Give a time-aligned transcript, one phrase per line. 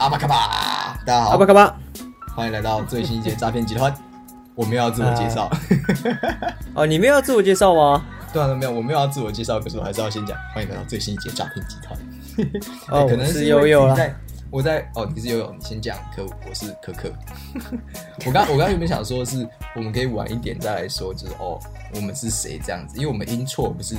[0.00, 1.78] 啊，阿巴卡巴，大家好，阿巴卡巴，
[2.34, 3.94] 欢迎来到最新一节诈骗集团。
[4.54, 5.50] 我们要自我介绍。
[6.72, 8.02] 哦，你们要自我介绍吗？
[8.32, 11.98] 对啊，没有，我们要自我介绍，可是我还是要先讲，欢迎来到最新一节诈骗集团。
[12.88, 13.94] 哦， 可能是悠悠啦。
[14.50, 15.98] 我在哦，你是悠悠，你先讲。
[16.16, 17.12] 可我是可可。
[18.24, 21.60] 我刚我刚有没有想说，是我们可以晚一点再来说，就是哦，
[21.94, 22.96] 我们是谁这样子？
[22.96, 23.96] 因为我们音错不是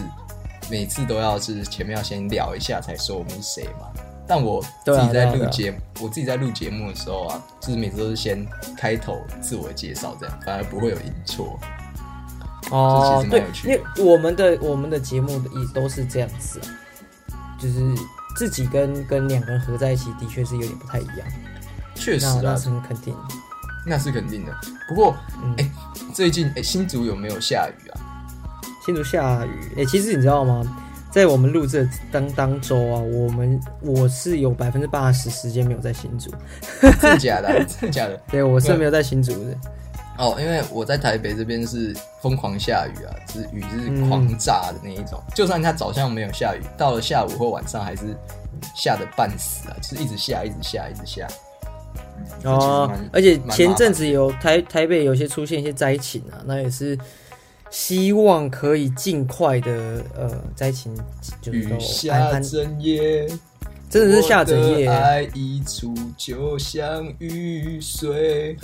[0.68, 4.02] 每次都要是前面要先聊一下才说我们是谁嘛。
[4.34, 11.60] 但我自己在录节，我自己在录节目的时候啊，就是每次都是先开头自我介绍，这样反而不会有音错。
[12.70, 16.62] 哦，对，因为我们的我们的节目也都是这样子，
[17.60, 17.94] 就是
[18.38, 21.28] 自己跟跟两个人合在一起，的确是有点不太一样。
[21.94, 23.14] 确实啊，那是肯定，
[23.86, 24.58] 那是肯定的。
[24.88, 25.14] 不过，
[25.58, 25.70] 哎，
[26.14, 28.00] 最近哎，新竹有没有下雨啊？
[28.86, 30.64] 新竹下雨，哎，其实你知道吗？
[31.12, 36.32] 在我们录制当当周啊，我们我是有百分之八十时间没有在新竹，
[36.82, 37.64] 真的假的？
[37.68, 38.20] 真的假的？
[38.32, 39.58] 对，我是没有在新竹的。
[40.18, 45.22] 哦，因为我在台北这边是疯狂下雨啊，就是雨是狂炸的那一种。
[45.36, 48.16] 就算它早上没有下雨，到了下午或晚上还是
[48.74, 51.28] 下的半死啊，就是一直下，一直下，一直下。
[52.46, 56.98] 哦，而且前阵子有台台北有些出现一些灾情啊，那也是。
[57.72, 60.94] 希望可以尽快的呃灾情
[61.42, 63.26] 就雨下整夜，
[63.90, 64.88] 真的是下整夜。
[64.88, 68.58] 爱一出就像雨水。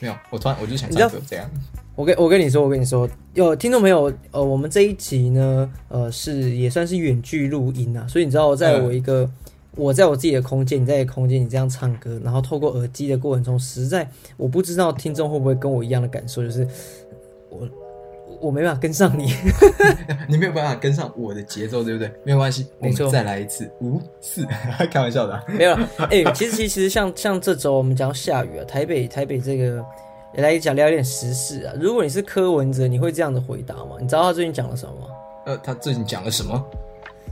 [0.00, 1.50] 没有，我突然我就想唱歌这样。
[1.96, 9.28] 我跟我跟你说，我跟你说，有听众朋友，呃，我们这一集呢，呃，是也算是远距录音啊，所以你知道，在我一个
[9.74, 16.64] 我在我自己的空间，你在空间，你这样唱歌，然后透过耳机的过程中，实在我不知道听众会不会跟我一样的感受，就是。
[17.50, 17.68] 我
[18.40, 19.34] 我没办法跟上你，
[20.28, 22.10] 你没有办法跟上我的节奏，对不对？
[22.24, 24.46] 没有关系，我们再来一次五四，
[24.90, 25.74] 开玩笑的，没有。
[26.10, 29.84] 哎，其实其实像像这周我们讲下雨啊，台北台北这个
[30.34, 31.74] 来讲聊一点时事啊。
[31.78, 33.96] 如果你是柯文哲，你会这样的回答吗？
[34.00, 35.06] 你知道他最近讲了什么吗？
[35.46, 36.64] 呃，他最近讲了什么？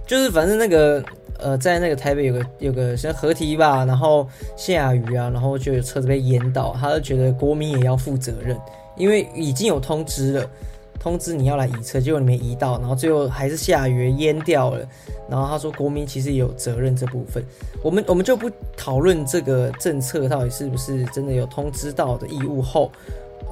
[0.07, 1.05] 就是反正那个
[1.39, 4.27] 呃，在那个台北有个有个像合体吧，然后
[4.57, 8.59] 下雨啊，然后就有车子被淹到，他就觉得国民也要负责任。
[8.98, 10.50] 因为已经有通知了，
[10.98, 14.86] 通知你要来移车，结果你没移到，然后最后还是下雨淹掉了。
[15.31, 17.44] 然后他说国民其实也有责任这部分，
[17.82, 22.91] 我们我们就不讨论这个政策到底是不是真的有通知到的义务后，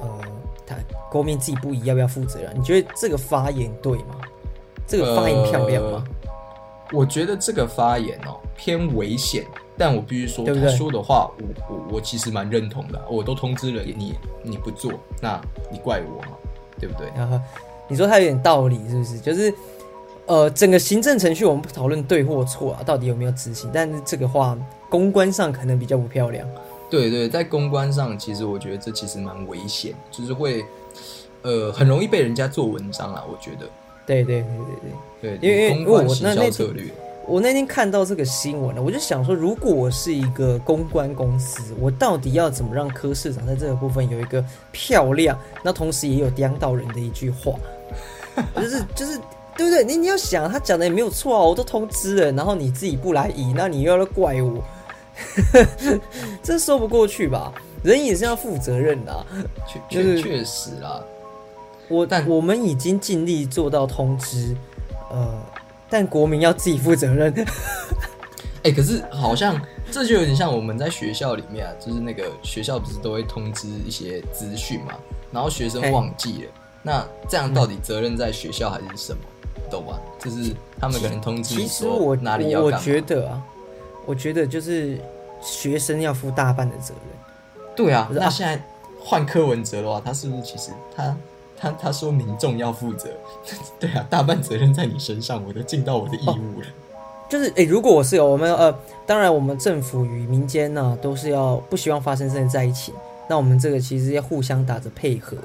[0.01, 0.19] 呃，
[0.65, 0.75] 他
[1.11, 2.51] 国民自己不移要不要负责任？
[2.57, 4.15] 你觉得这个发言对吗？
[4.87, 6.03] 这个发言漂亮吗？
[6.91, 9.43] 我觉得这个发言哦偏危险。
[9.77, 12.99] 但我必须说，他说的话，我我我其实蛮认同的。
[13.09, 15.39] 我都通知了你，你不做，那
[15.71, 16.29] 你怪我嘛？
[16.79, 17.11] 对不对？
[17.87, 19.19] 你说他有点道理，是不是？
[19.19, 19.53] 就是，
[20.25, 23.69] 呃，整个行政程序我们不讨论对或错啊，到底有没有执行？
[23.73, 24.57] 但是这个话
[24.89, 26.47] 公关上可能比较不漂亮。
[26.89, 30.65] 对对，在公关上，其实我觉得这其实蛮危险，就是会，
[31.43, 33.23] 呃，很容易被人家做文章啊。
[33.29, 33.69] 我觉得。
[34.05, 34.49] 对对对
[35.21, 36.85] 对对，因为因为我那那策略。
[37.27, 47.53] 我那天看到这个新闻了，我就想说，如果我是一个公关公司，我到底要怎么让柯市长在这个部分有一个漂亮，那同时也有刁到人的一句话，
[48.55, 49.19] 就是就是
[49.57, 49.83] 对不对？
[49.83, 54.63] 你你要想，他讲的也没有错啊，我都通知了，然后你自己不来移，那你又要怪我，
[56.41, 57.51] 这说不过去吧？
[57.83, 59.25] 人也是要负责任的，
[59.67, 61.03] 确确确实啊，
[61.89, 64.55] 我但我们已经尽力做到通知，
[65.11, 65.37] 呃。
[65.89, 67.33] 但国民要自己负责任。
[68.63, 69.59] 哎，可是好像
[69.91, 74.93] 这就有点像我们在学校里面啊，就是那个学校不是都会通知一些资讯嘛，
[75.31, 76.51] 然后学生忘记了，
[76.83, 79.19] 那这样到底责任在学校还是什么？
[79.69, 79.99] 懂吗？
[80.19, 83.41] 就是他们可能通知其实我哪里要我觉得啊，
[84.05, 84.99] 我觉得就是
[85.41, 87.65] 学生要负大半的责任。
[87.75, 88.61] 对啊，那现在
[88.99, 91.15] 换柯文哲的话，他是不是其实他？
[91.59, 93.09] 他他说民众要负责，
[93.79, 96.67] 对啊，大半责任在你身上，我都尽到我的义务了。
[97.29, 98.73] 就是诶，如果我是有我们呃，
[99.05, 102.93] 当然我们政府与民间呢都是要不希望发生这些灾情，
[103.27, 105.35] 那我们这个其实要互相打着配合。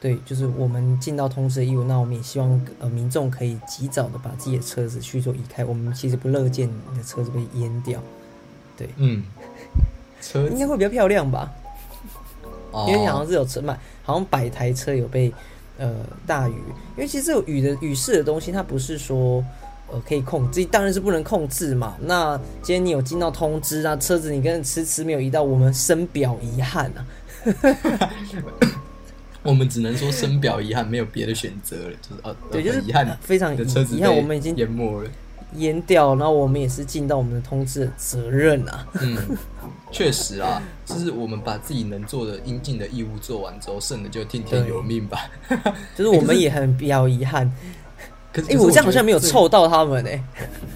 [0.00, 5.64] 对，就是我们尽到通知的义务，那我们也希望呃民众可以及早的把自己的车子去做移开。
[5.64, 8.00] 我们其实不乐见你的车子被淹掉。
[8.76, 9.22] 对，嗯，
[10.20, 11.52] 车 应该会比较漂亮吧？
[12.88, 15.32] 因为好像是有车卖，好像百台车有被
[15.78, 16.54] 呃大雨，
[16.96, 19.44] 因为其实这个雨的雨势的东西，它不是说
[19.90, 21.96] 呃可以控制，当然是不能控制嘛。
[22.00, 27.06] 那今天你有接到通知啊，车子你跟迟迟没有移到，我们深表遗憾啊。
[29.42, 35.10] 我们只能说深表遗憾，没有别的选择了，就是呃，对，就是遗憾，非常的车子你看我们已经淹没了。
[35.56, 38.86] 淹掉，然后我们也是尽到我们的通知的责任啊。
[39.00, 39.16] 嗯，
[39.90, 45.30] 确实啊，就是我们把自己能做的应尽的义务做完之后，剩的就听天由命吧。
[45.96, 47.50] 就是我们也很比较遗憾。
[48.32, 50.24] 可是，哎、我这样好像没有凑到他们哎、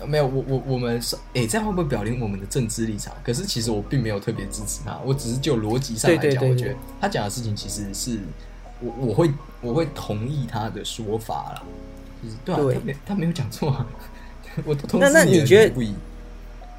[0.07, 3.15] 没有，我我我们是哎、这样会不会表明我们的政治立场？
[3.25, 8.19] 可是其实我并没有特别支持他，我只是就逻辑上来讲，我觉得他讲的事情其实是
[8.81, 9.31] 我我会
[9.63, 11.63] 我会同意他的说法啦。
[12.23, 13.87] 就是对他没他没有讲错啊。
[14.99, 15.93] 那那你觉得不一？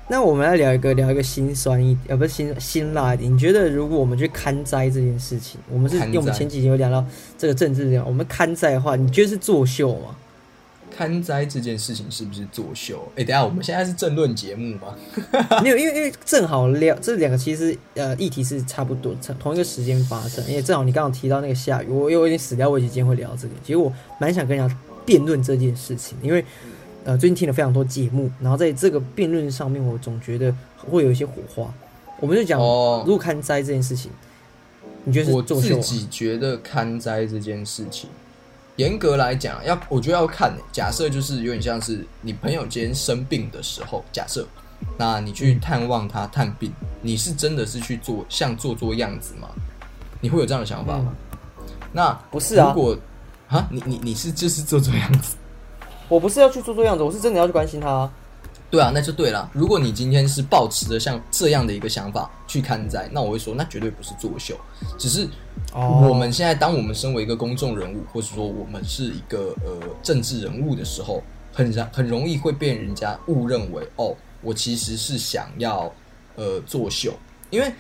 [0.10, 3.34] 那我们来聊一个聊一个心酸一呃不是辛辛辣一点。
[3.34, 7.06] 你觉得如果我们去看灾这件事情，我们是看因为我们前几天有聊到
[7.38, 10.16] 这个政治这样，我们看灾的话，你觉得是作秀吗？
[10.90, 13.06] 看灾这件事情是不是作秀？
[13.18, 14.96] 哎、等一下我们现在是政论节目吗？
[15.62, 26.44] 没有，因为因为正好聊这两个其实呃议题是差不多，同同一个时间发生，因为正好你刚刚提到那个下雨，我有点始料未及今天会聊这个，其实我蛮想跟人家辩论这件事情，因为
[27.08, 31.74] 呃最近听了非常多节目，然后在这个辩论上面，我总觉得会有一些火花。
[32.20, 34.12] 我们就讲哦如果看灾这件事情，
[35.06, 35.80] 你觉得我自？
[35.80, 38.10] 己觉得看灾这件事情，
[38.76, 40.62] 严格来讲，要我觉得要看、欸。
[40.74, 44.46] 假设就是有点像是你朋友今天生病的时候，假设，
[44.98, 49.48] 那你去探望他探病，你是真的是去做像做做样子吗？
[50.20, 51.16] 你会有这样的想法吗？
[51.94, 52.98] 那不是啊如果
[53.48, 55.38] 啊，你你你是就是做做样子，
[56.10, 58.12] 我不是要去做做样子，我是真的要去关心他啊。
[58.70, 59.50] 对啊，那就对了。
[59.54, 64.58] 如果你今天是抱持着像这样的一个想法去看灾，那我会说那绝对不是作秀，
[64.98, 65.26] 只是
[65.74, 71.24] 哦我们现在当我们身为一个公众人物，或者说我们是一个呃政治人物的时候，
[71.54, 75.90] 很然很容易会被人家误认为哦，我其实是想要
[76.36, 77.14] 呃作秀，
[77.50, 77.72] 因为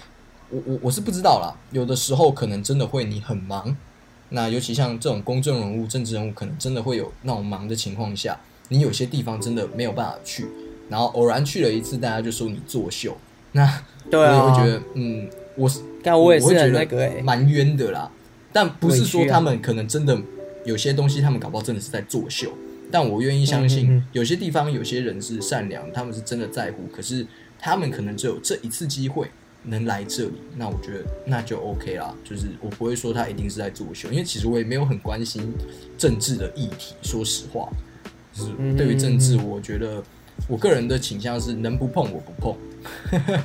[0.49, 3.75] 我我我是不知道啦，有的时候可能真的会你很忙，
[4.29, 8.39] 那尤其像这种公众人物、政治人物，可能真的会有那种忙的情况下，
[8.69, 10.47] 你有些地方真的没有办法去，
[10.89, 13.17] 然后偶然去了一次，大家就说你作秀，
[13.53, 15.81] 那对啊，我也会觉得嗯，我是。
[16.03, 18.09] 但我也是会觉得蛮冤的啦。
[18.53, 20.17] 但不是说他们可能真的
[20.63, 22.53] 有些东西，他们搞不好真的是在作秀。
[22.89, 26.87] 但我愿意相信嗯，有些地方有些人是善良，他们是真的在乎。
[26.95, 27.27] 可是
[27.59, 29.29] 他们可能只有这一次机会
[29.67, 32.15] 能来这里，那我觉得那就 OK 啦。
[32.23, 35.53] 就是我不会说他一定是在作秀，因为其实我也没有很关心
[35.97, 36.95] 政治的议题。
[37.01, 37.69] 说实话，
[38.33, 40.01] 就是对于政治，我觉得
[40.47, 42.55] 我个人的倾向是能不碰我不碰。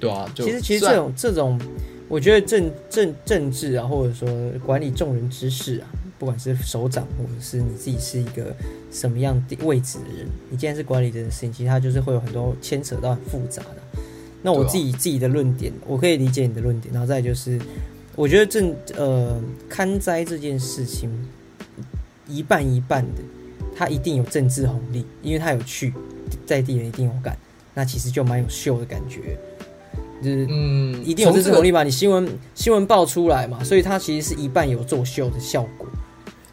[0.00, 1.60] 对啊，就其实其实这种这种，
[2.08, 4.28] 我觉得政政政治啊，或者说
[4.66, 5.86] 管理众人之事啊，
[6.18, 8.52] 不管是首长或者是你自己是一个
[8.90, 14.02] 什么样的位置的人，你既然是管理这件事情，其实它就是会有很多牵扯到很复杂的。
[14.42, 17.58] 那我自己、自己的论点，我可以理解你的论点，然后再就是，
[18.16, 21.08] 我觉得政呃看灾这件事情
[22.26, 23.22] 一半一半的，
[23.74, 25.94] 它一定有政治红利，因为它有趣
[26.44, 27.36] 在地人一定有感，
[27.72, 29.38] 那其实就蛮有秀的感觉。
[30.22, 31.82] 就是嗯，一定有这个政治红利吧？
[31.82, 35.86] 你新闻新闻爆出来嘛，所以它其实是一半有作秀的效果。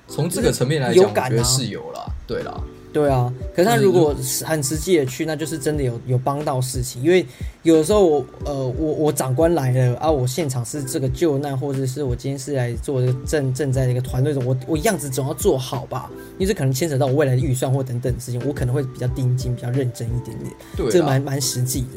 [0.07, 2.03] 从这个层面来讲，我有感啊觉得是有啦。
[2.25, 2.59] 对啦，
[2.91, 7.03] 对啊，可是他如果是很实际的去，那就是真的有有帮到事情。
[7.03, 7.23] 因为
[7.61, 20.51] 有的时候我呃我我长官来了啊，我现场是这个救难，或者是我今天是来做这个赈赈灾的一个团队中，我我样子总要做好吧，因为这可能牵扯到我未来的预算或等等的事情，我可能会比较盯紧、比较认真一点点。
[20.75, 21.87] 对啦，这蛮蛮实际的，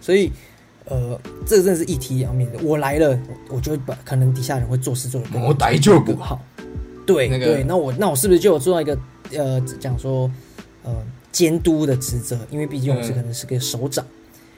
[0.00, 0.32] 所以
[0.86, 2.58] 呃，这个真的是一体两面的。
[2.64, 3.10] 我来了，
[3.48, 6.40] 我我就会把可能底下人会做事做得更我逮就不更好。
[7.12, 8.98] 对、那个对，那我那我是不是就有做到一个
[9.32, 10.30] 呃讲说
[10.82, 10.94] 呃
[11.32, 12.38] 监督的职责？
[12.50, 14.04] 因为毕竟我是嗯可能是个首长，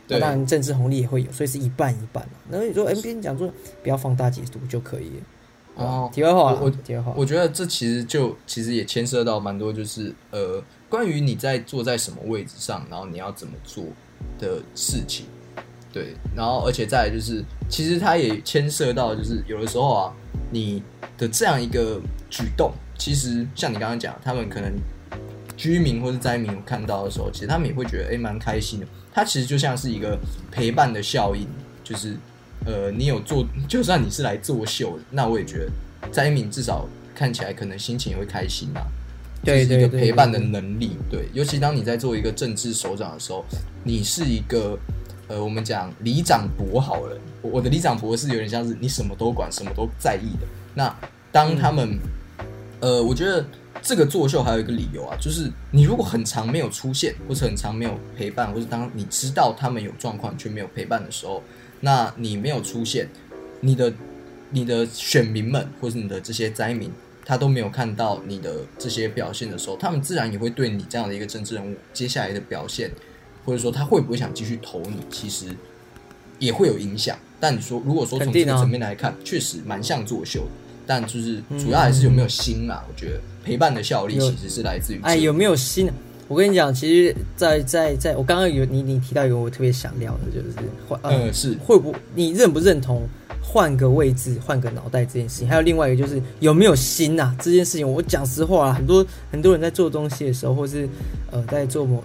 [0.08, 2.32] 那当然政治红利也会有，所以是一半一半嘛。
[2.48, 5.22] 那你说 N B 讲说不要放大解读就可以了。
[5.74, 13.82] 哦题外话我题外话，我觉得这其实就其实也牵涉到蛮多，就是呃，关于你在坐在什么位置上，然后你要怎么做
[14.38, 15.24] 的事情。
[15.90, 20.14] 对，然后而且再来就是，其实它也牵涉到，就是有的时候啊，
[20.50, 20.82] 你
[21.22, 24.72] 的这样一个举动，其实像你刚刚讲，他们可能
[25.56, 28.86] 居民或是灾民看到的时候，其实他们也会觉得诶蛮开心的。
[29.14, 30.18] 它其实就像是一个
[30.50, 31.46] 陪伴的效应，
[31.84, 32.16] 就是
[32.66, 35.70] 呃，你有做， 就算你是来作秀的，那我也觉得
[36.10, 38.84] 灾民至少看起来可能心情也会开心啦。
[39.44, 43.44] 对对对陪伴的能力，对，尤其当你在做一个政治首长的时候，
[43.84, 44.76] 你是一个
[45.28, 50.46] 呃，我们讲里长伯好了，我我的里长伯是有点像是你什么都管，什么都在意的。
[50.74, 50.94] 那
[51.30, 51.98] 当他们，
[52.80, 53.44] 呃，我觉得
[53.80, 61.42] 这个作秀还有一个理由啊，就是你如果很长没有出现，或者很长没有陪伴，或者当你知道他们有状况却没有陪伴的时候，
[61.80, 63.08] 那你没有出现，
[63.60, 63.92] 你的
[64.50, 66.90] 你的选民们或是你的这些灾民，
[67.24, 72.90] 他都没有看到你的这些表现的时候，他们自然也会对你这样的一个政治人物接下来的表现，
[73.44, 75.46] 或者说他会不会想继续投你，其实
[76.38, 77.18] 也会有影响。
[77.40, 80.50] 但你说，如果说从这个层面来看，确实蛮像作秀的，
[80.86, 82.82] 但就是主要还是有没有心啊？
[82.88, 85.90] 我觉得陪伴的效力其实是来自于哎，有没有心？
[86.28, 90.56] 我跟你讲，其实在，在在我刚刚有你你提到一个我特别想聊的，就是
[90.88, 93.02] 换呃呃是会不你认不认同
[93.42, 95.48] 换个位置换个脑袋这件事情？
[95.48, 100.88] 还有另外一个就是有没有心呐、这件事情，我讲实话啊，很多很多人在做东西的时候，或是
[101.30, 102.02] 呃在做某，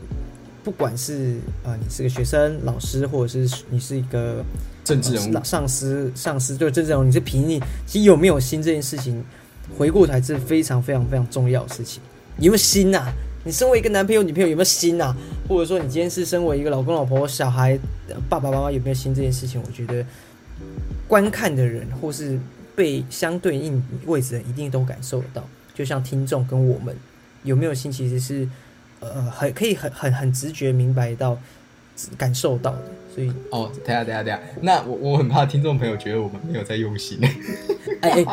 [0.61, 4.43] 不管是呃你是个学生、老师，或者是你是一个
[4.87, 9.21] 政治人物上司上司对这种你是评你，其实有没有心这件事情，
[9.77, 12.01] 回顾才是非常非常非常重要的事情。
[12.37, 13.11] 有没有心呐、
[13.43, 15.13] 你身为一个男朋友、女朋友有没有心呐、
[15.47, 17.77] 或者说你今天是身为一个老公、老婆、小孩、
[18.29, 20.05] 爸爸妈妈有没有心这件事情，我觉得
[21.07, 22.39] 观看的人或是
[22.75, 25.43] 被相对应位置的人一定都感受得到。
[25.73, 26.95] 就像听众跟我们
[27.43, 28.47] 有没有心，其实是
[28.99, 31.37] 呃很可以很很很直觉明白到
[32.17, 32.81] 感受到的。
[33.17, 37.17] 所以哦，等下等下等下，那我我很怕听众朋友觉得我们没有在用心。
[38.01, 38.23] 哎 哎，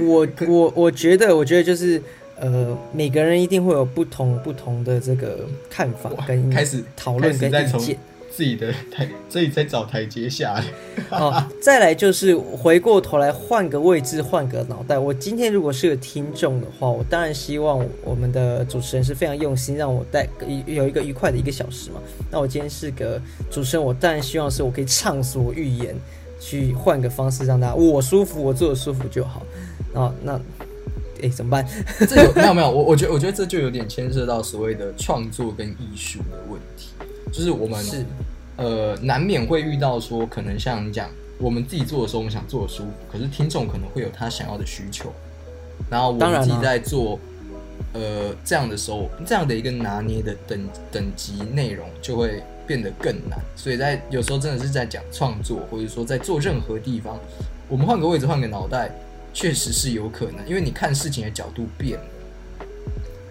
[0.00, 2.02] 我我我觉得，我觉得就是
[2.40, 7.96] 呃，每个人一定会有不同不同的这个看法跟开始讨论跟意见。
[8.34, 10.62] 自己的台，自己在找台阶下。
[11.10, 14.98] 哦，再来就是回过头来换个位置，换个脑袋。
[14.98, 20.26] 我今天如果是个听众的话，我当然希望我们的主持人是非常用心，让我带
[20.66, 22.00] 有一个愉快的一个小时嘛。
[22.30, 23.20] 那我今天是个
[23.50, 25.94] 主持人，我当然希望是我可以畅所欲言，
[26.40, 29.42] 去换个方式让大家我舒服，我做的舒服就好。
[29.92, 30.40] 啊，那
[31.22, 31.66] 哎怎么办？
[32.08, 32.70] 这有没有没有？
[32.70, 36.91] 我我觉得我觉得这就有点牵涉到所谓的创作跟艺术的问题，
[37.32, 38.04] 就是我们是。
[38.56, 41.08] 呃难免会遇到说，可能像你讲，
[41.38, 45.10] 我们自己做的时候，我们想做的舒服，可是听众可能会有他想要的需求，
[45.90, 47.18] 然后我们自己在做。
[47.94, 57.18] 呃，这样的时候，这样的一个拿捏的等等级内容就会变得更难，所以在有时候真的是在讲创作，或者说在做任何地方，
[57.68, 58.90] 我们换个位置，换个脑袋，
[59.34, 62.04] 确实是有可能，因为你看事情的角度变了。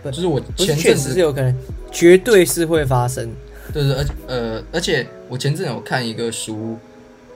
[0.04, 1.56] 不就是我前阵子是有可能，
[1.92, 3.32] 绝对是会发生。
[3.74, 6.78] 对对，而呃，而且我前阵有看一个书，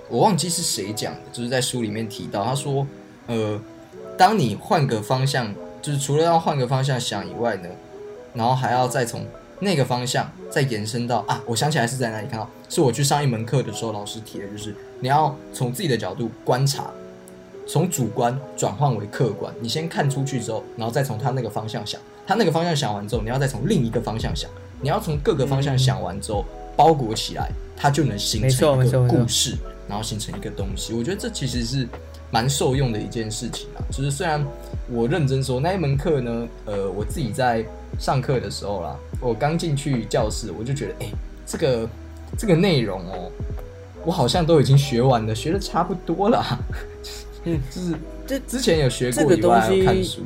[0.09, 2.85] 我忘记是谁讲的，就是在书里面提到，他说，
[3.27, 3.59] 呃，
[4.17, 7.69] 当你换个方向，就是除了要换个方向想以外呢，
[8.33, 9.25] 然后还要再从
[9.59, 16.91] 那个方向再延伸到啊，我想起来是在哪里看到，是我去上一门课的时候，老师提的，就是你要从自己的角度观察，
[17.65, 24.49] 从主观转换为客观，你先看出去之后，然后再从他那个方向想，他那个方向想完之后，你要再从另一个方向想，
[24.81, 29.55] 你要从各个方向想完之后、包裹起来，它就能形成一个故事，
[29.87, 30.93] 然后形成一个东西。
[30.93, 31.87] 我觉得这其实是
[32.31, 33.81] 蛮受用的一件事情啊。
[33.91, 34.45] 就是虽然
[34.89, 37.65] 我认真说那一门课呢，呃，我自己在
[37.99, 41.07] 上课的时候啦，我刚进去教室，我就觉得，哎、
[41.45, 41.89] 这个
[42.37, 43.31] 这个内容哦，
[44.05, 46.59] 我好像都已经学完了，学的差不多了啊。
[47.45, 47.93] 嗯， 就是
[48.27, 50.21] 这之前有学过以外，看书。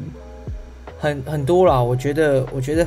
[0.99, 2.85] 很很多啦，我觉得，我觉得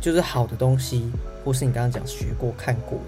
[0.00, 1.10] 就是好的东西，
[1.44, 2.98] 或是你刚刚讲学过、看过，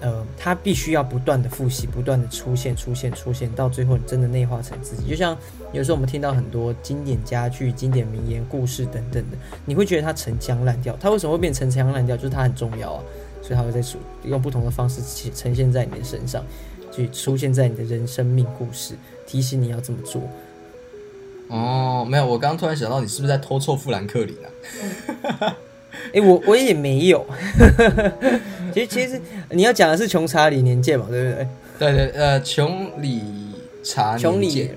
[0.00, 5.08] 呃，它必须要不断的复习，不断的出现、出现、出现，到最后你真的内化成自己。
[5.08, 5.36] 就像
[5.72, 12.16] 有时候我们听到很多经典家具、经典名言、故事等等的，你会觉得它陈腔滥调，它为什么会变陈腔滥调？
[12.16, 13.02] 就是它很重要啊，
[13.42, 15.00] 所以它会在出用不同的方式
[15.34, 16.44] 呈现在你的身上，
[16.92, 18.94] 去出现在你的人生命故事，
[19.26, 20.22] 提醒你要这么做。
[21.48, 24.34] 哦，没有，我刚刚突然想到，你是不是在偷凑富兰克林
[25.40, 25.56] 啊？
[26.12, 27.24] 哎、我我也没有。
[28.74, 29.20] 其实其实
[29.50, 31.48] 你要讲的是穷查理年鉴嘛，对不对？
[31.78, 33.20] 对对，呃，穷理
[33.82, 34.70] 查穷理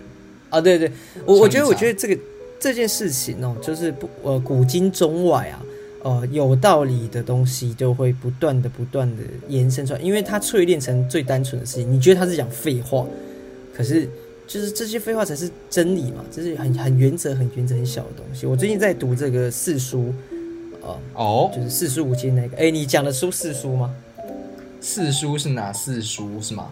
[0.50, 0.92] 啊，对对，
[1.26, 2.18] 我我觉得我觉得这个
[2.60, 5.64] 这件事情哦，就是不呃古今中外啊，
[6.04, 11.92] 呃有道理的东西就会不断的不断的延伸出来，因为它淬炼成最单纯的事情。
[11.92, 13.06] 你觉得它是讲废话，
[13.76, 14.08] 可是
[14.48, 18.46] 就是这些废话才是真理嘛，这是很很原则、很原则、很小的东西。
[18.46, 20.14] 我最近在读这个四书，
[21.14, 22.58] 哦，就是四书五经那个。
[22.58, 23.94] 哎，你讲的书四书吗？
[24.80, 26.70] 四书是哪四书是吗？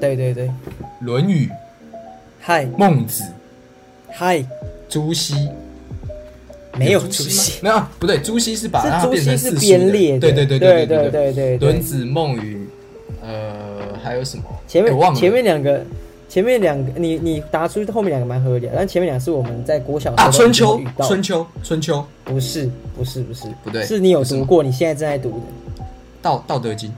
[0.00, 0.50] 对对对，
[1.00, 1.50] 论语，
[2.40, 3.24] 嗨，孟子，
[4.08, 4.44] 嗨，
[4.88, 5.48] 朱熹，
[6.78, 12.42] 没有朱熹，没有，不对，朱熹是把朱熹是编列，对对对对对对对，论语、孟子，
[13.22, 14.44] 呃，还有什么？
[14.66, 15.84] 前面前面两个。
[16.30, 25.40] 前面两个你你答出后面两个蛮合理的，但前面两个是我们在国小时啊，候春秋春秋，春秋，不是不是不是不对是你有读过，你现在正在读
[25.76, 25.84] 的，
[26.22, 26.90] 道道德经。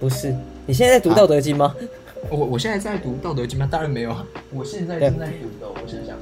[0.00, 0.34] 不是
[0.66, 1.76] 你现在在读啊《道德经》吗？
[2.28, 3.68] 我我现在在读《道德经》吗？
[3.70, 6.16] 当然没有啊，我现在正在读的哦我想想，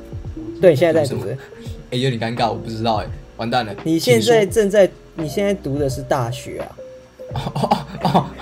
[0.61, 1.23] 对，现在在读。
[1.90, 3.06] 哎、有点尴尬，我不知道哎、
[3.38, 3.75] 完蛋了。
[3.85, 6.76] 你现在正在，你现在读的是大学啊？
[7.32, 8.26] 哦哦哦，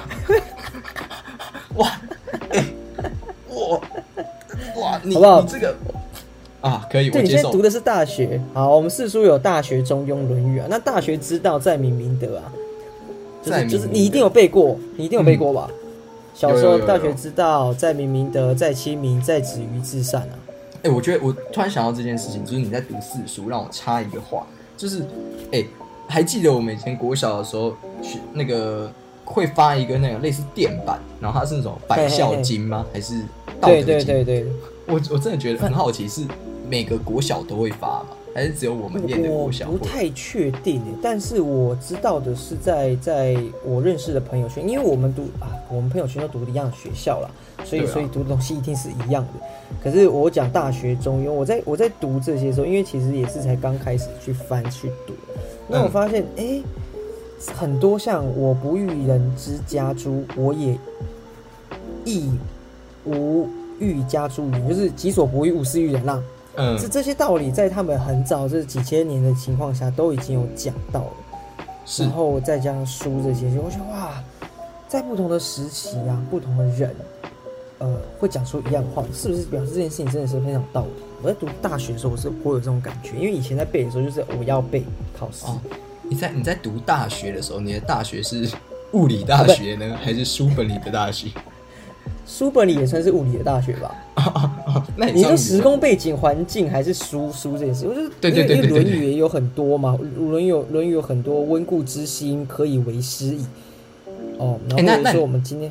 [5.14, 5.74] 好不好你这个
[6.60, 7.62] 啊，可以，对，我接受你现在读。
[7.62, 8.40] 的是大学。
[8.52, 10.66] 好，我们四书有大学、中庸、论语啊。
[10.68, 12.52] 那大学之道，在明明德啊。
[13.42, 15.70] 就在是就是你一定有背过，你一定有背过吧？
[16.34, 20.34] 小时候大学之道，在明明德，在亲民，在止于至善啊。
[20.82, 24.46] 哎、我觉得我突然想到这件事情，就是你在读四书，让我插一个话，
[24.76, 25.04] 就是
[25.52, 25.64] 哎、
[26.08, 27.70] 还记得我们以前国小的时候，
[28.02, 28.90] 学那个
[29.24, 32.84] 会发一个那个类似电板，然后它是那种百孝经吗？
[32.92, 33.20] 还是
[33.60, 34.06] 道德对经？
[34.06, 34.46] 对对对，
[34.86, 36.22] 我我真的觉得很好奇，是
[36.68, 38.06] 每个国小都会发吗？
[38.34, 39.78] 还是只有我们念的国小我？
[39.78, 47.30] 不太确定耶，但是我知道的是在在我认识的朋友圈，因为我们读啊，我们朋友圈都读的一样的学校啦，
[47.64, 49.30] 所以、啊所以读的东西一定是一样的。
[49.82, 55.14] 可是我讲大学中庸，我在我在读这些时候，因为其实也是才刚开始去翻去读，
[55.66, 56.62] 那我嗯发现哎、诶
[57.54, 60.76] 很多像我不欲人之家诸，我也
[62.04, 62.30] 亦
[63.06, 66.22] 无欲加诸于，就是己所不欲，勿施于人啦。
[66.58, 71.12] 嗯是，这些道理在他们很早，这几千年的情况下都已经有讲到了，
[71.84, 74.24] 是然后再加上书这些，我觉得哇，
[74.88, 76.96] 在不同的时期啊，不同的人，
[77.78, 80.88] 呃，会讲出一样的话，是不是表示这件事情真的是非常有道理？
[81.22, 84.82] 我在读大学的时候，我是不会有这种感觉，因为以前在背的时候，就是我要背
[85.18, 85.60] 考试，哦，
[86.02, 88.50] 你在你在读大学的时候，你的大学是
[88.92, 91.28] 物理大学呢，还是书本里的大学？
[92.26, 93.94] 书本里也算是物理的大学吧？
[94.96, 99.96] 那你说时空背景环境还是书书这件事，我就是对对对因为论语》也有很多嘛，
[100.30, 103.46] 《论语》有《论语》有很多温故知新，可以为师矣。
[104.38, 105.70] 哦，那那后或者说我们今天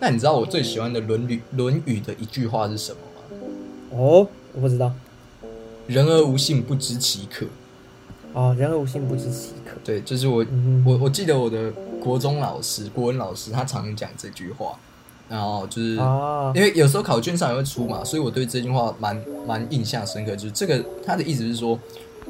[0.00, 3.46] 那你知道我最喜欢的《论语》《论语》的一句话是什么吗？
[3.96, 4.92] 哦，我不知道
[5.86, 7.46] 人而无信，不知其可。
[8.32, 9.76] 哦，人而无信，不知其可。
[9.84, 11.70] 对，就是我嗯我我记得我的
[12.00, 14.76] 国中老师，国文老师，他常讲这句话，
[15.28, 20.36] 然后就是、啊，因为有时候考卷上也会出嘛，所以我对这句话蛮蛮印象深刻。
[20.36, 21.78] 就是这个他的意思是说，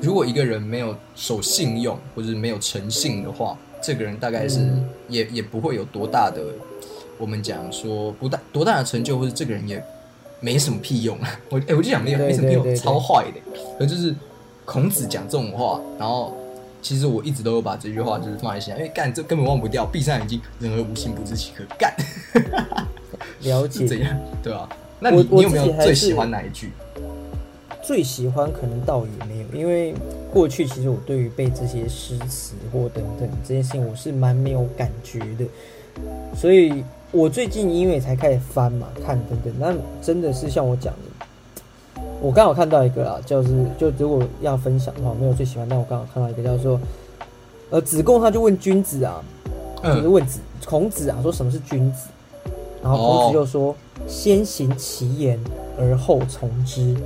[0.01, 6.41] 如果一个人没有守信用或者是没有诚信的话，这个人大概是、嗯也也不会有多大的，
[7.19, 9.85] 我们讲说不大多大的成就，或者这个人也
[10.41, 11.19] 没什么屁用。
[11.51, 13.41] 我哎、我就讲没有没什么屁用，超坏的。
[13.79, 14.15] 可就是
[14.65, 16.35] 孔子讲这种话，然后。
[16.85, 21.65] 其实我一直都有把这句话就是放在心上，因为干这根本忘不掉，闭上眼睛，人而无信，不知其可。
[21.79, 21.95] 干
[23.41, 23.81] 了解。
[23.89, 24.15] 是怎样？
[24.43, 24.69] 对啊。
[25.01, 26.73] 那你你有没有最喜欢哪一句？
[27.83, 29.95] 最喜欢可能倒也没有，因为
[30.33, 35.45] 过去其实我对于背这些诗词或等等这些事情，我是蛮没有感觉的，
[36.37, 41.01] 所以我最近因为才开始翻嘛，看等等，那真的是像我讲的，
[42.25, 46.81] 我刚好看到一个啦，就是就如果要分享的话，没有最喜欢，但我刚好看到一个叫做，
[47.69, 49.23] 呃，子贡他就问君子啊，
[49.83, 52.09] 就是嗯，问子孔子啊，说什么是君子？
[52.83, 53.77] 然后孔哦子就说
[54.09, 55.39] ：“先行其言，
[55.79, 56.97] 而后从之。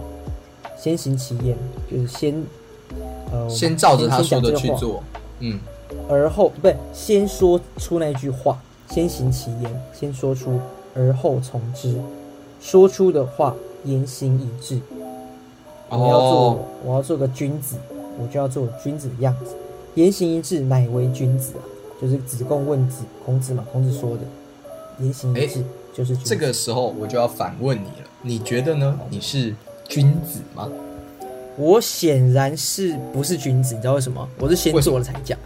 [0.77, 1.59] 先行其言，
[1.91, 2.41] 就是先
[3.33, 5.03] 呃，先照着他说的去做。
[5.41, 5.59] 嗯，
[6.09, 8.57] 而后不对，先说出那句话，
[8.89, 10.61] 先行其言，先说出，
[10.95, 11.97] 而后从之。
[12.61, 14.81] 说出的话，言行一致。
[15.91, 17.77] 我要做，哦，我要做个君子，
[18.19, 19.55] 我就要做君子的样子。
[19.95, 21.63] 言行一致，乃为君子啊！
[22.01, 24.23] 就是子贡问子孔子嘛，孔子说的，
[25.01, 28.99] 言行一致、就是君子这个时候我就要反问你了，你觉得呢？
[29.11, 29.53] 你是
[29.89, 30.69] 君子吗？
[31.57, 34.29] 我显然是不是君子，你知道为什么？
[34.39, 35.37] 我是先做了才讲。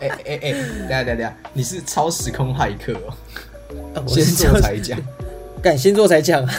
[0.00, 2.94] 哎哎哎，等一下等一下你是超时空骇客
[3.94, 4.98] 哦，先做才讲。
[5.58, 6.54] 敢先做才讲 啊！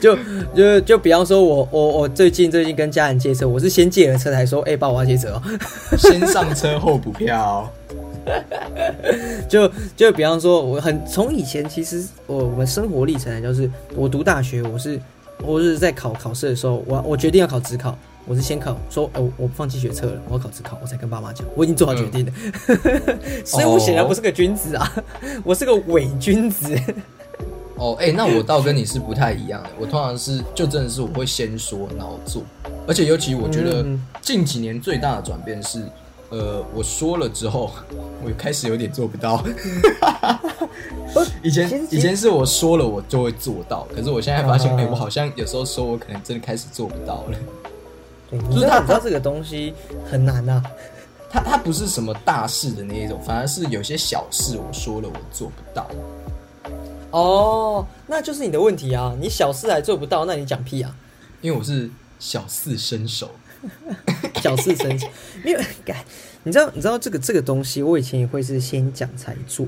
[0.00, 0.18] 就
[0.54, 5.42] 就就比方说我我我最近最近跟家人借车，我是先借了车才说，哎、爸，我要借车哦。
[5.96, 7.72] 先上车后补票。
[9.48, 15.00] 就就比方说，我很从以前其实我我们生活历程来，就是我读大学，我是
[15.42, 22.32] 我是在考考试的时候，我我决定要考职考，我是先考说，哎、我我放弃学测了，我要考职考，我才跟爸妈讲，我已经做好决定了。
[23.46, 24.92] 所以我显然不是个君子啊，
[25.42, 26.78] 我是个伪君子。
[27.78, 29.70] 哦，哎、那我倒跟你是不太一样的。
[29.78, 32.42] 我通常是就真的是我会先说，然后做，
[32.86, 35.82] 而且尤其我觉得嗯近几年最大的转变是，
[36.30, 37.70] 呃，我说了之后，
[38.24, 39.42] 我开始有点做不到。
[41.42, 47.38] 以前以前是我说了我就会做到，可是我现在发现，哎、啊我好像有时候说我可能真的开始做不到了。
[48.28, 49.72] 对， 就是他你知道你知道这个东西
[50.10, 50.62] 很难啊。
[51.30, 55.86] 它它不是什么大事的那一种，反而是有些小事我说了我做不到。
[57.10, 59.16] 哦，那就是你的问题啊！
[59.20, 60.94] 你小四还做不到，那你讲屁啊！
[61.40, 63.30] 因为我是小四身手，
[64.42, 65.06] 小四身手
[65.44, 66.04] 没有改。
[66.42, 69.66] 你知道，你知道这个这个东西，我以前也会是先讲才做。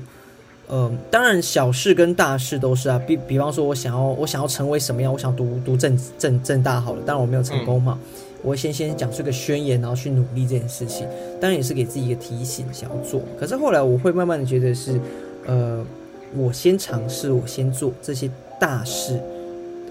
[0.69, 2.97] 嗯，当然小事跟大事都是啊。
[3.05, 7.99] 比比方说，我想要我想要成为什么样，我想读读正正正大好了，当然我没有成功嘛。
[8.43, 11.07] 我先先讲出个宣言，然后去努力这件事情，
[11.39, 13.21] 当然也是给自己一个提醒，想要做。
[13.39, 14.99] 可是后来我会慢慢的觉得是，
[15.45, 15.85] 呃，
[16.35, 19.19] 我先尝试，我先做这些大事，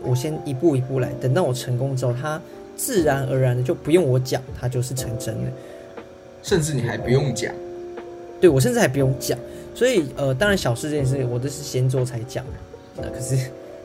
[0.02, 2.40] 我先一步一步来，等到我成功之后，它
[2.76, 5.50] 自然而然的就不用我讲，它就是成真的。
[6.42, 7.54] 甚至你还不用讲，
[8.40, 9.38] 对我甚至还不用讲。
[9.74, 12.44] 所以呃，当然小事这件事情，我都是先做才讲。
[12.96, 13.36] 那可是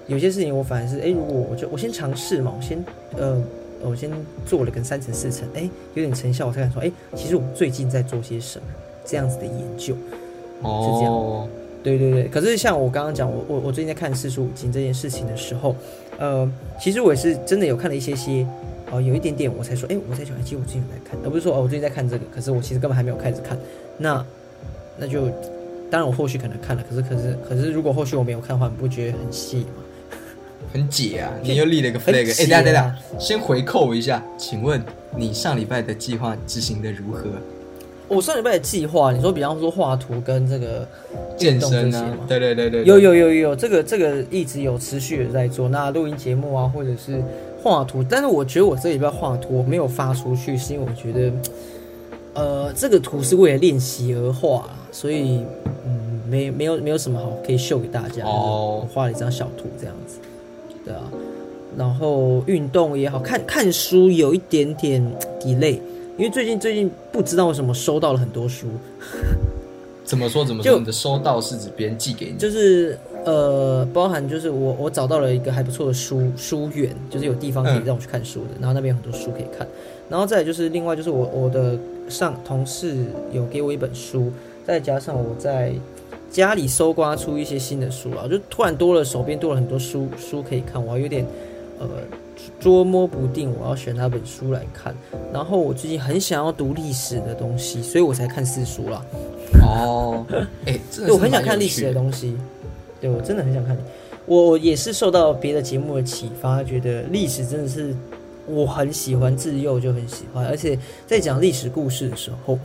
[0.07, 2.83] 有些事情，我反而是，哎，如果我就我先尝试嘛，我先
[3.17, 3.41] 呃。
[3.83, 4.09] 我先
[4.47, 8.65] 做了个三层四层，哎，有点成效，我才敢说，哎，其实我最近在做些什么
[9.05, 9.93] 这样子的研究，
[10.63, 12.27] 哦，是这样，对对对。
[12.27, 15.75] 可是像我刚刚讲，我我我最近在看四书五经这件事情的时候，
[16.17, 18.45] 呃，其实我也是真的有看了一些些，
[18.91, 23.55] 哦，有一点点，我才说，哎，我在想，其实我最近有在看，而不是说哦，我最近在看这个，可是我其实根本还没有开始看，
[23.99, 24.25] 那
[24.97, 25.27] 那就
[25.91, 29.83] 当然我后续可能看了，可是可是可是如果后续我没有看的话，你不觉得很细吗？
[30.73, 31.31] 很解啊！
[31.41, 34.81] 你又立了一个 flag，哎，等下等下，先回扣一下，请问
[35.15, 37.29] 你上礼拜的计划执行的如何？
[38.07, 40.87] 我上礼拜的计划，你说比方说画图跟这个
[41.35, 45.67] 健身啊，对对对对，有有有有，这个这个一直有持续的在做。
[45.67, 47.21] 那录音节目啊，或者是
[47.61, 51.31] 画图，但是我觉得我这礼拜画图我没有发出去，是因为我觉得，
[52.35, 55.43] 呃，这个图是为了练习而画，所以
[55.85, 58.23] 嗯，没没有没有什么好可以秀给大家。
[58.23, 60.17] 哦，我画了一张小图这样子。
[60.85, 61.01] 对啊，
[61.75, 65.03] 然后运动也好看看书有一点点
[65.41, 65.79] delay，
[66.17, 68.67] 因为最近最近不知道为什么收到了很多书。
[70.03, 70.77] 怎么说怎么说？
[70.77, 72.37] 你的收到是指别人寄给你？
[72.37, 79.67] 就是呃，包含就是我我找到了一个还不错的书书院，就是有地方可以让我去看书的，然后那边有很多书可以看。
[80.09, 82.95] 然后再就是另外就是我我的上同事
[83.31, 84.31] 有给我一本书，
[84.65, 85.73] 再加上我在。
[86.31, 91.25] 家里搜刮出一些新的书啊，就突然多了，手边多了很多书书可以看，我有点
[91.79, 91.87] 呃
[92.59, 94.95] 捉摸不定，我要选哪本书来看。
[95.33, 99.05] 然后我最近很想要读历史的东西，所以我才看四书啦。
[99.61, 100.25] 哦，
[100.65, 102.35] 哎， 我很想看历史的东西，
[102.99, 103.77] 对我真的很想看。
[104.25, 107.95] 我也是受到别的节目的启发，觉得历史真的是
[108.47, 110.45] 我很喜欢，自幼就很喜欢。
[110.47, 112.57] 而且在讲历史故事的时候，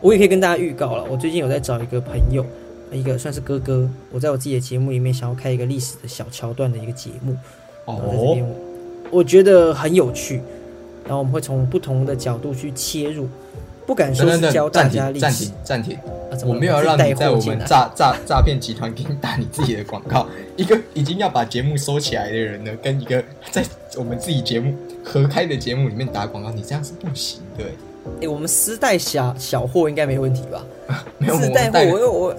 [0.00, 2.44] 我也可以跟大家预告了，我最近有在找一个朋友。
[2.90, 7.36] 一个算是哥哥，我在我自己的节目里面想要开一个历史的小桥段的一个节目，
[7.84, 8.46] 哦，在这边
[9.10, 10.42] 我觉得很有趣，
[11.04, 13.28] 然后我们会从不同的角度去切入，
[13.86, 15.20] 不敢说是教大家历史。
[15.20, 15.98] 暂停，
[16.30, 20.26] 暂停，我没有让你在我们诈诈诈骗集团给你打你自己的广告。
[20.56, 23.64] 一个已经要把节目收起来的人呢，跟一个在
[23.96, 27.64] 我们自己节目合开的节目里面打广告，你这样是不行，的？
[28.22, 30.64] 哎，我们私带小小货应该没问题吧？
[31.18, 32.36] 没有私带货，我我。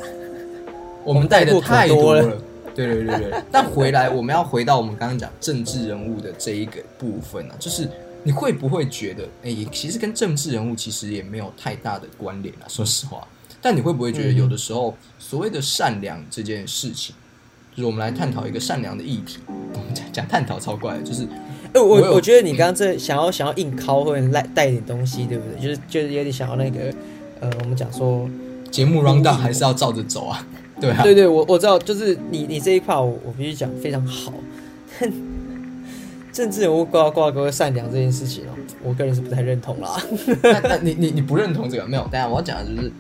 [1.06, 2.38] 我们带的太多了，
[2.86, 3.42] 对对对对。
[3.52, 7.88] 但回来，我们要回到我们刚刚讲政治人物的这一个部分啊，就是
[8.24, 12.68] 你会不会觉得，哎，其实跟政治人物其实也没有太大的关联啊？
[12.68, 13.26] 说实话，
[13.62, 17.16] 但你会不会觉得，有的时候所谓的善良这件事情，
[17.76, 19.40] 就是我们来探讨一个善良的议题。
[19.48, 21.24] 我们讲讲探讨超怪，就是，
[21.74, 25.62] 哎，我我觉得你刚刚这想要想要硬敲或者带带一点东西，对不对？
[25.62, 26.94] 就是就是有点想要那个，
[27.40, 28.30] 呃，我们讲说
[28.70, 30.46] 节目 round down 还是要照着走啊。
[30.80, 34.34] 对对对，我我知道，就是你你这一块，我我必须讲非常好。
[36.32, 40.02] 政治人物挂挂钩善良这件事情哦，我个人是不太认同啦。
[40.42, 42.04] 那那你你你不认同这个没有？
[42.04, 42.92] 等下我要讲的就是，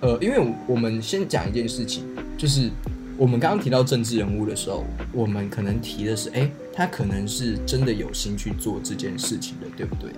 [0.00, 2.04] 呃，因为我们先讲一件事情，
[2.38, 2.70] 就是
[3.18, 10.10] 我们刚刚提到政治人物的时候，我们可能提的是，哎，他可能是真的有心去做这件事情的，对不对？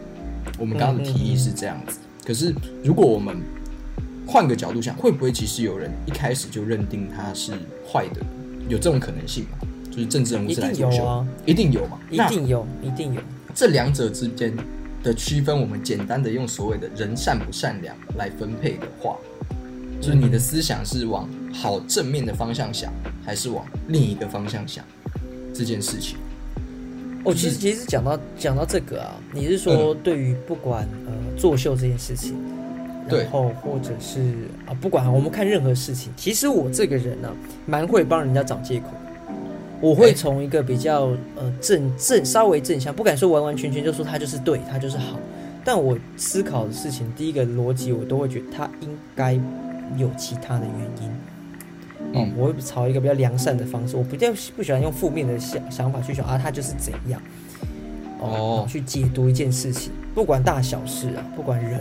[0.59, 1.99] 我们刚刚的提议是这样子。
[2.25, 2.55] 可是
[2.85, 3.39] 如果我们
[4.31, 7.53] 换个角度想，会不会其实有人一开始就认定他是
[7.91, 8.21] 坏的？
[8.69, 9.59] 有这种可能性吗？
[9.91, 11.99] 就是政治人物是来作秀，一定有嘛？
[12.11, 13.21] 一定有，一定有。
[13.55, 14.55] 这两者之间
[15.03, 19.17] 的区分，我们简单的用所谓的人善不善良来分配的话，
[19.99, 22.93] 就是你的思想是往好正面的方向想，
[23.25, 24.85] 还是往另一个方向想
[25.55, 26.19] 这件事情？
[27.25, 32.37] 哦，其实其实讲到讲到这个啊，你是说对于不管呃作秀这件事情？
[33.09, 34.21] 然后或者是
[34.67, 37.29] 啊，不管我们看任何事情，其实我这个人呢，
[37.67, 38.87] 蛮会帮人家找借口。
[39.81, 45.19] 我会从一个比较呃正正稍微正向，不敢说完完全全就说他就是对，他就是好。
[45.65, 49.35] 但我思考的事情，第一个逻辑我都会觉得他应该
[49.97, 51.11] 有其他的原因。
[52.15, 57.21] 嗯我会朝一个比较良善的方式，我比较不喜欢用负面的想想法去想啊，他就是怎样，
[58.19, 61.81] 哦去解读一件事情，不管大小事啊，不管人，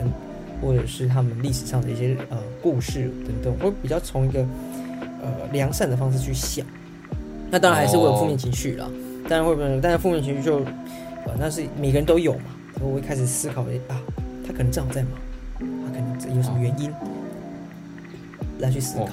[0.60, 4.40] 或者是他们历史上的一些呃故事等等，我会比较从一个
[5.22, 6.64] 呃良善的方式去想。
[7.50, 8.86] 那当然还是会有负面情绪啦，
[9.28, 10.58] 当然会不会，但是负面情绪就
[11.24, 12.44] 呃那是每个人都有嘛，
[12.76, 14.00] 所以我会开始思考诶啊，
[14.46, 15.12] 他可能正好在忙，
[15.86, 16.92] 他可能有什么原因
[18.58, 19.08] 来去思考。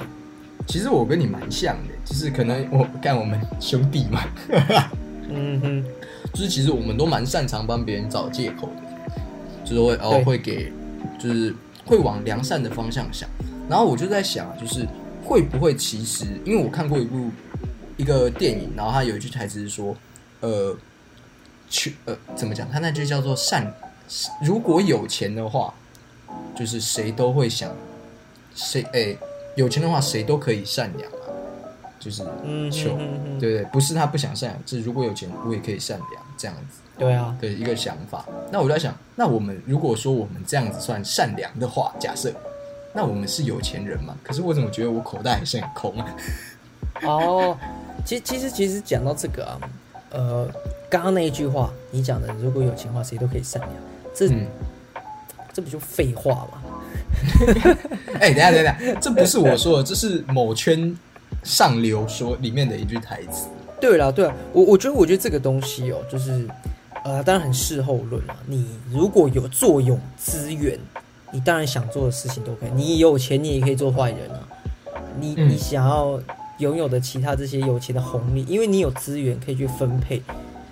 [0.67, 4.21] 其实我跟你蛮像的，就是可能我干我们兄弟嘛，
[5.29, 5.83] 嗯哼，
[6.33, 9.13] 就是其实我们都蛮擅长帮别人找借口的，
[9.63, 10.73] 就是会哦对会给，
[11.19, 11.53] 就是
[11.85, 13.29] 会往良善的方向想。
[13.69, 14.87] 然后我就在想，就是
[15.23, 17.29] 会不会其实，因为我看过一部
[17.97, 19.95] 一个电影，然后他有一句台词是说，
[20.41, 20.75] 呃，
[21.69, 22.69] 去呃怎么讲？
[22.69, 23.73] 他那句叫做善，
[24.41, 25.73] 如果有钱的话，
[26.55, 27.71] 就是谁都会想，
[28.53, 29.17] 谁哎、
[29.55, 31.27] 有钱的话谁都可以善良啊，
[31.99, 38.25] 就是嗯求哼哼哼，对对，不是他不想善良，是如果有钱我也可以善良这样子对啊，的一个想法。
[38.51, 42.31] 那我就在想，那我们如果说我们这样子算善良的话，假设，
[42.93, 44.15] 那我们是有钱人嘛？
[44.23, 46.15] 可是我怎么觉得我口袋还是很空啊？
[47.03, 47.57] 哦，
[48.05, 49.59] 其实其实其实讲到这个啊，
[50.11, 50.49] 呃，
[50.89, 53.73] 刚刚那一句话你讲的，如果有钱的话，谁都可以善良，
[54.13, 54.47] 这、嗯，
[55.51, 56.61] 这不就废话吗？
[58.19, 60.95] 哎、等一下等下，这不是我说的，这是某圈
[61.43, 63.47] 上流说里面的一句台词。
[63.79, 66.47] 对啦，对啊，我我觉得我觉得这个东西哦，就是
[67.03, 68.35] 呃，当然很事后论啊。
[68.47, 70.79] 你如果有作用资源，
[71.31, 72.69] 你当然想做的事情都可以。
[72.73, 74.47] 你有钱，你也可以做坏人啊。
[75.19, 76.19] 你嗯你想要
[76.59, 80.21] 拥有的其他这些有钱的红利，因为你有资源可以去分配。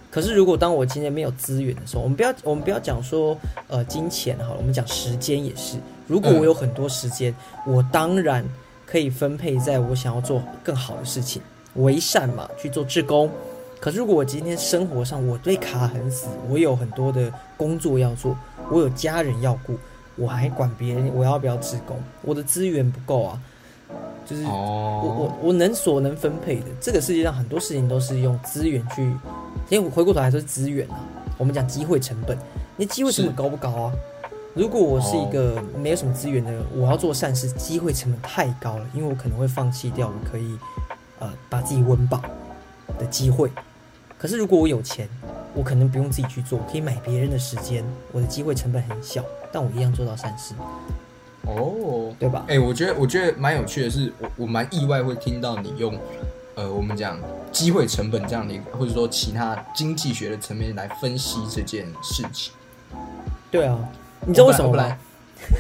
[0.10, 3.38] 可是如果当我今天没有资源的时候，我们不要我们不要讲说
[3.68, 5.78] 呃金钱好了，我们讲时间也是。
[6.08, 7.36] 如果我有很多时间，
[7.66, 8.44] 我当然
[8.86, 11.42] 可以分配在我想要做更好的事情。
[11.76, 13.30] 为善嘛，去做志工。
[13.80, 18.38] 可是如果我今天生活上我被卡很死，我有很多的工作要做，
[18.72, 19.76] 我有家人要顾，
[20.16, 23.42] 我还管别人我要不要志工，我的资源不够啊，
[24.26, 26.68] 就是我哦，我我能所能分配的。
[26.80, 29.04] 这个世界上很多事情都是用资源去，
[29.70, 31.00] 因为我回过头来说是资源啊。
[31.38, 32.38] 我们讲机会成本，
[32.78, 33.92] 你机会成本高不高啊？
[34.54, 40.58] 如果我是一个没有什么资源的人，我要做善事，机会成本太高了，因为我可能会放弃掉我可以
[41.24, 42.22] 呃把自己温饱
[43.00, 43.50] 的机会。
[44.18, 45.08] 可是如果我有钱，
[45.54, 50.54] 我可能不用自己去做，我可以买别人的时间，我的机会成本很小，但我一样做到善事，
[51.46, 52.46] 哦，对吧？
[52.48, 55.98] 哎、我觉得我觉得蛮有趣的是，我我蛮意外会听到你用，
[56.56, 57.20] 呃，我们讲
[57.52, 62.54] 机会成本这样的或者说其他经济学的层面来分析这件事情。
[63.52, 63.78] 对啊，
[64.26, 64.98] 你知道为什么吗？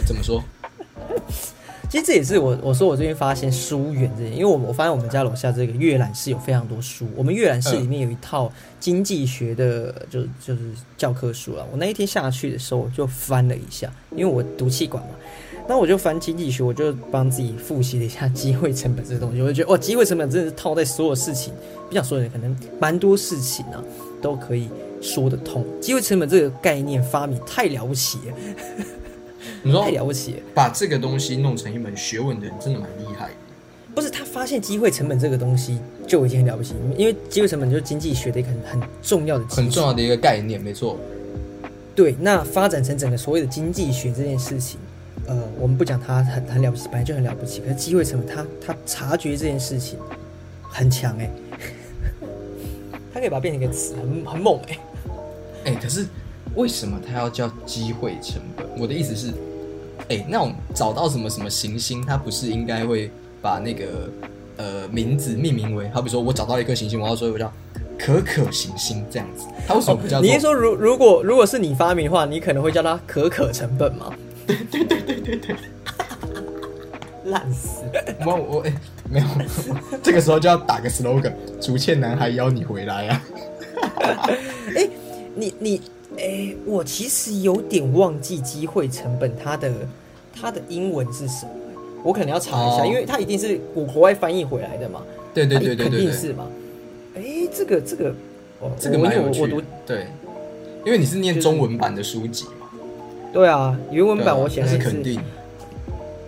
[0.05, 0.41] 怎么说？
[1.93, 11.63] 其实这也是我我说我最近发现书源这件，因为我我发现我们家楼下这个阅览室有非常多书，我们阅览室里面有一套经济学的，就就是教科书了。
[11.71, 15.11] 我那一天下去的时候，我就翻了一下，因为我读气管嘛，
[15.69, 21.53] 那我就翻经济学，我就帮自己复习了一下机会成本这个东西，我就觉得哇，机会成本真的是套在所有事情，
[21.87, 23.79] 不想说的可能蛮多事情啊
[24.19, 24.67] 都可以
[24.99, 25.63] 说得通。
[25.79, 28.35] 机会成本这个概念发明太了不起了，
[29.63, 30.39] 你说太了不起了。
[30.53, 33.33] 把这个东西弄成一门学问的人，真的蛮厉害的。
[33.95, 40.97] 不是他发现机会成本这个东西就已经很了不起，因为机会成本就是经济学的一个很很重要的很重要的一个概念，没错。
[41.95, 44.79] 对，那发展成整个所谓的经济学这件事情，
[45.27, 47.61] 呃，我们不讲它很很了不起，本来就很了不起。
[47.61, 49.99] 可是机会成本，他他察觉这件事情
[50.63, 51.29] 很强哎、
[53.13, 54.79] 他可以把它变成一个词，很很猛哎、
[55.65, 56.07] 哎、可是
[56.55, 58.65] 为什么他要叫机会成本？
[58.79, 59.31] 我的意思是，
[60.09, 63.09] 哎、那种找到什么什么行星，它不是应该会
[63.41, 64.09] 把那个
[64.57, 67.51] 呃名字命名为，好比说我找到一颗行星，我要说我叫
[67.97, 70.27] 可可行星这样子，它为什么不叫做？
[70.27, 74.13] 你是说如如果如果是你发明的话，你可能会叫它可可成本吗？
[74.45, 75.55] 对对对对对对，
[77.25, 77.83] 烂死！
[78.25, 78.73] 我我哎、
[79.09, 79.25] 没有，
[80.03, 83.21] 这个时候就要打个 slogan：竹欠男孩邀你回来啊！
[84.75, 84.89] 哎、
[85.33, 85.81] 你你
[86.19, 89.71] 哎、我其实有点忘记机会成本它的
[90.33, 91.51] 它的英文是什么，
[92.03, 95.01] 我可能要查一下，哦因为它一定是国国外翻译回来的嘛。
[95.33, 96.47] 对对对对对肯，定是嘛。
[97.15, 97.23] 哎、
[97.53, 98.09] 这个这个，
[98.59, 99.61] 哦这个有我我读。
[99.85, 100.07] 对，
[100.85, 102.67] 因为你是念中文版的书籍嘛，
[103.31, 105.19] 对啊，原文版我写的那是肯定。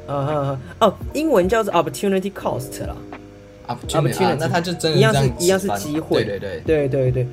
[0.08, 2.96] 嗯哦，英文叫做 opportunity cost 啦
[3.66, 3.76] 啊
[4.38, 7.28] 那它就真的一样是一样是机会对对对，对对对，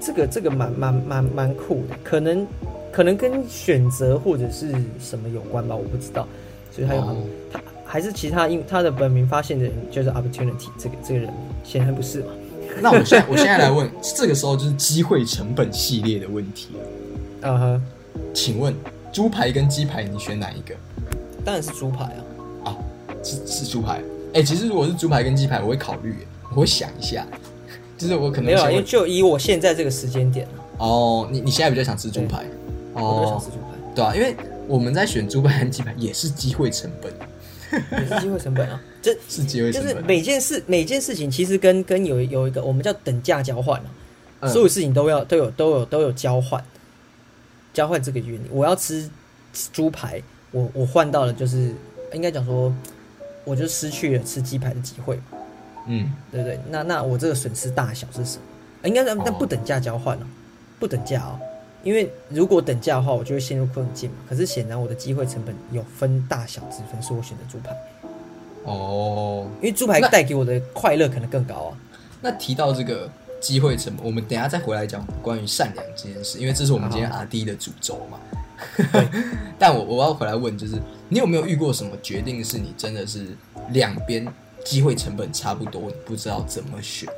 [0.00, 2.46] 这个这个蛮蛮蛮蛮酷的，可能
[2.92, 6.26] 可能跟选择或者是什么有关吧，我不知道。
[6.72, 7.16] 所以还有、哦
[7.52, 11.32] 他还是其他因他的本名发现的人就是 opportunity 这个这个人，
[11.64, 12.26] 显然不是嘛。
[12.82, 16.68] 那我现在我现在来问，这个时候就是机会成本系列的问题
[17.40, 17.48] 了。
[17.48, 17.80] 啊哈，
[18.34, 18.74] 请问
[19.10, 20.74] 猪排跟鸡排，你选哪一个？
[21.44, 22.20] 当然是猪排啊。
[22.64, 22.76] 啊，
[23.24, 24.02] 是是猪排。
[24.34, 26.14] 哎、其实如果是猪排跟鸡排，我会考虑，
[26.50, 27.26] 我会想一下，
[27.98, 32.46] 就是我可能没有啊，因为就以我现在这个时间点啊，哦，你你现在比较想吃猪排，
[32.94, 33.18] 哦。
[33.18, 34.36] 我就想吃，猪排，对啊，因为
[34.68, 37.12] 我们在选猪排和鸡排也是机会成本，
[38.00, 38.80] 也是机会成本啊。
[39.02, 39.94] 这是机会就是。
[40.06, 43.90] 每件事每件事情其实跟跟有有一个我们叫等价交换啊，
[44.40, 44.50] 嗯。
[44.50, 46.64] 所有事情都要都有都有都有交换，
[47.74, 48.46] 交换这个原理。
[48.50, 49.10] 我要吃
[49.72, 51.74] 猪排，我我换到了就是
[52.12, 52.72] 应该讲说，
[53.44, 55.16] 我就失去了吃鸡排的机会。
[55.16, 55.22] 嘛，
[55.88, 56.60] 嗯，对不对？
[56.70, 58.88] 那那我这个损失大小是什么？
[58.88, 60.26] 应该是但哦不等价交换哦，
[60.78, 61.38] 不等价哦。
[61.82, 64.16] 因为如果等价的话，我就会陷入困境嘛。
[64.28, 67.74] 可是显然我的机会成本有分大小之分，所以我选择猪排，
[68.64, 71.78] 哦，因为猪排带给我的快乐可能更高啊。
[72.20, 73.08] 那提到这个
[73.40, 78.18] 机会成本，我们等下再回来讲关于善良这件事，因为这是我们今天阿 D 的主轴嘛。
[79.56, 80.74] 但我我要回来问，就是
[81.08, 83.28] 你有没有遇过什么决定是你真的是
[83.70, 84.26] 两边
[84.64, 87.08] 机会成本差不多，你不知道怎么选？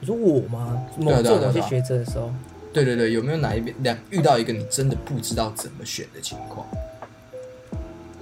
[0.00, 0.82] 你说我吗？
[0.98, 2.30] 某做某些对啊抉择的时候，
[2.72, 6.66] 对对对，有没有哪一边两遇到一个你真的不知道怎么选的情况？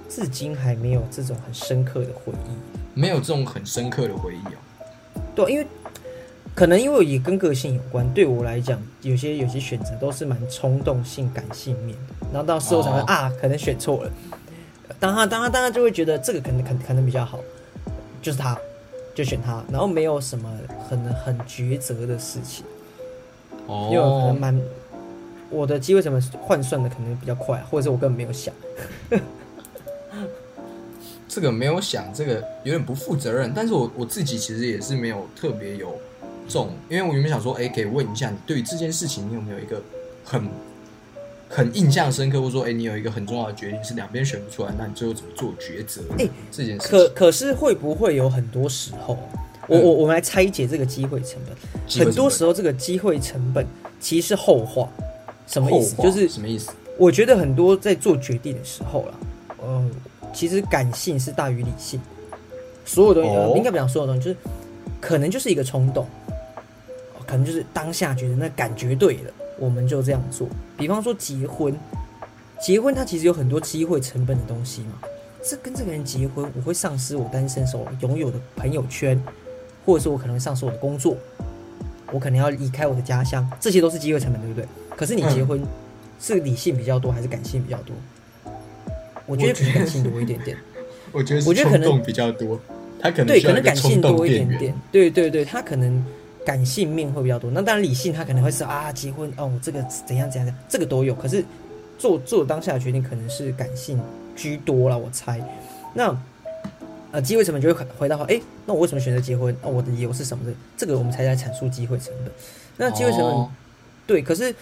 [0.09, 2.99] 至今还没有这种很深刻的回忆。
[2.99, 5.21] 没有这种很深刻的回忆哦。
[5.35, 5.65] 对，因为
[6.53, 8.07] 可能因为也跟个性有关。
[8.13, 14.11] 对我来讲，有些有些选择都是蛮冲动性、感性面的，然后到时候才会、哦啊，可能选错了。
[14.99, 17.39] 当他当他当然就会觉得这个可能可能可能比较好，
[18.23, 18.57] 就是他，
[19.13, 20.49] 就选他，然后没有什么
[20.89, 22.65] 很很抉择的事情，
[23.67, 24.61] 因为我可能哦，蛮
[25.49, 28.53] 我的机会怎么换算的可能比较快，或者是我根本没有想。
[31.27, 33.51] 这个没有想，这个有点不负责任。
[33.55, 35.95] 但是我我自己其实也是没有特别有
[36.47, 39.81] 这种，因为我原本想说，哎，可以问一下你对于这件事情，你有没有一个
[40.23, 40.47] 很
[41.53, 46.01] 很印象深刻，或者说，哎，你有一个很重要的决定是两边选不出来，那你最后怎么做抉择？
[46.17, 49.17] 哎这件事可，可是会不会有很多时候，
[49.67, 52.03] 我我我们来拆解这个机会成本。
[52.05, 53.65] 很多时候候这个机会成本
[53.99, 54.89] 其实是后话，
[55.45, 55.95] 什么意思？
[56.01, 56.71] 就是什么意思？
[56.97, 59.13] 我觉得很多在做决定的时候啦，
[59.61, 59.89] 呃，
[60.33, 61.99] 其实感性是大于理性，
[62.83, 64.37] 所有东西、哦呃应该不讲所有东西，就是
[64.99, 66.05] 可能就是一个冲动，
[67.15, 70.47] 哦可能就是当下觉得那感觉对了，我们就这样做。
[70.77, 71.73] 比方说结婚，
[72.61, 74.99] 结婚它其实有很多机会成本的东西嘛。
[75.45, 79.21] 这跟这个人结婚，我会丧失我单身时候拥有的朋友圈，
[79.85, 81.17] 或者是我可能丧失我的工作，
[82.11, 84.65] 我可能要离开我的家乡，这些都是机会成本，对不对？
[84.95, 85.61] 可是你结婚、
[86.19, 87.93] 是理性比较多还是感性比较多？
[89.25, 90.57] 我觉得可能感性多一点点，
[91.11, 92.59] 我觉得我觉得可能比较多，
[92.99, 96.01] 他可能对，可能感性多一点点，对对对，他可能
[96.45, 97.49] 感性面会比较多。
[97.51, 101.13] 那当然理性他可能会是啊，结婚哦，这个怎样怎样怎样，这个都有。
[101.15, 101.43] 可是
[101.97, 103.99] 做做当下的决定可能是感性
[104.35, 105.39] 居多了，我猜。
[105.93, 106.15] 那
[107.11, 109.55] 呃，机会成本就会回回到哎，那我为什么选择结婚？
[109.61, 110.51] 哦，我的理由是什么的？
[110.75, 112.33] 这个我们才在阐述机会成本。
[112.75, 113.51] 那机会成本、哦
[114.07, 114.53] 对，可是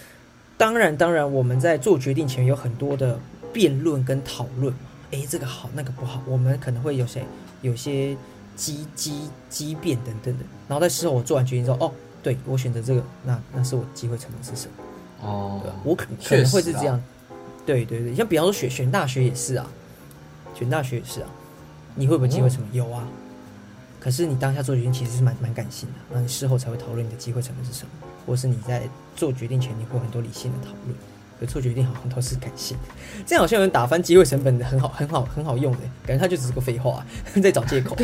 [0.57, 3.17] 当然，当然，我们在做决定前有很多的
[3.53, 4.79] 辩论跟讨论嘛。
[5.11, 7.23] 诶，这个好，那个不好，我们可能会有些
[7.61, 8.15] 有些
[8.55, 10.43] 激激激变等等的。
[10.67, 11.91] 然后在事后我做完决定之后，哦，
[12.23, 14.73] 对我选择这个，那那是我机会成本是什么？
[15.27, 17.01] 哦对吧，我可可确能会是这样。
[17.65, 19.69] 对对对，像比方说选选大学也是啊，
[20.55, 21.29] 选大学也是啊，
[21.95, 22.73] 你会不会机会成本？
[22.73, 23.07] 有啊。
[23.99, 27.89] 可是你当下做决定其实是蛮蛮感性的，那你事后才会讨论你的机会成本是什么，
[28.25, 30.95] 或是你在做决定前你会有很多理性的讨论。
[31.41, 32.77] 可做决定好像都是感性，
[33.25, 37.03] 这样好像有人打翻机会成本的很好很好很好用的，感觉他就只是个废话，
[37.41, 37.97] 在找借口。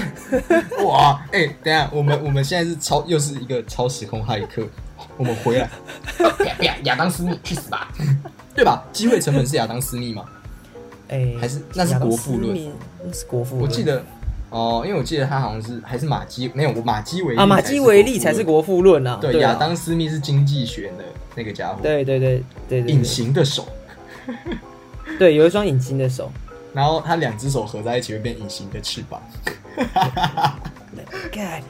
[0.84, 4.68] 哇，哎、等下，我们我们现在是超又是一个超时空骇客，
[5.18, 5.70] 我们回来，
[6.62, 7.94] 亚亚当斯密去死吧，
[8.56, 8.84] 对吧？
[8.92, 10.26] 机会成本是亚当斯密吗？
[11.10, 12.72] 哎、还是那是国富论
[13.06, 13.70] 那是国富论。
[13.70, 14.04] 我记得
[14.50, 19.18] 哦，因为我记得他好像是还是马基没有，我马基维利啊，马基维利才是国国父论啊。
[19.22, 21.04] 对，啊亚当斯密是经济学的
[21.36, 23.68] 那个家伙，对对对对对隐，形的手，
[25.20, 26.32] 对，有一双隐形的手。
[26.74, 29.22] 然后他两只手合在一起会变隐形的翅膀。
[31.32, 31.62] 干，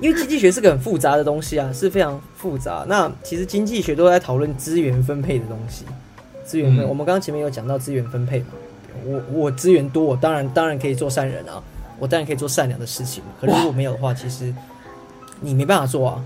[0.00, 2.84] 因为经济学是个很复杂的东西啊，是非常复杂。
[2.88, 5.84] 那其实经济学都在讨论资源分配的东西。
[6.44, 8.46] 资源分，嗯我们刚刚前面有讲到资源分配嘛。
[9.04, 11.62] 我我资源多，我当然当然可以做善人啊，
[12.02, 13.30] 我当然可以做善良的事情嘛。
[13.40, 14.52] 可是如果没有的话，其实
[15.40, 16.24] 你没办法做啊。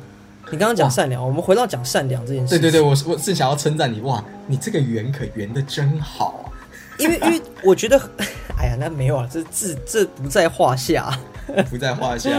[0.50, 2.58] 你刚刚讲善良，我们回到讲善良这件事情。
[2.62, 6.48] 对对对，我是我是想要称赞你，哇，你这个圆可圆的真好啊！
[6.98, 8.00] 因为因为我觉得
[8.56, 11.18] 哎呀，那没有啊，这这这不在话下。
[11.68, 12.30] 不在话下。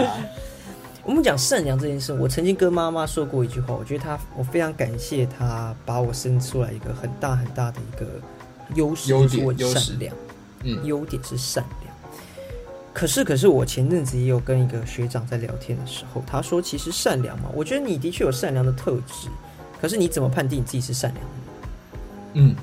[1.03, 8.07] 我们讲善良这件事，我曾经跟妈妈说过一句话，我觉得她，我非常感谢她把我生出来一个很大很大的一个
[8.73, 10.15] 优势，优就是我善良。
[10.63, 11.86] 嗯，优点是善良。
[12.97, 19.29] 可是，可是我前阵子也有跟一个学长在聊天的时候，他说，其实善良嘛，我觉得你的确有善良的特质，
[19.79, 21.23] 可是你怎么判定你自己是善良？
[22.33, 22.55] 嗯，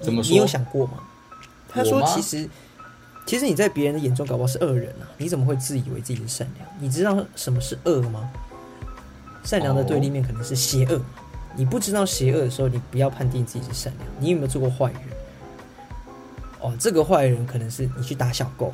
[0.00, 0.30] 怎么说？
[0.32, 0.94] 你有想过吗？
[1.68, 2.48] 他说其实，
[3.26, 6.66] 其实你在别人的眼中搞不好是恶人啊，你怎么会自以为自己是善良？
[6.80, 8.30] 你知道什么是恶吗？
[9.44, 11.04] 善良的对立面可能是邪恶嘛。
[11.54, 14.08] 你不知道邪恶的时候，你不要判定自己是善良。
[14.18, 15.02] 你有没有做过坏人？
[16.60, 18.72] 哦，这个坏人可能是你去打小狗、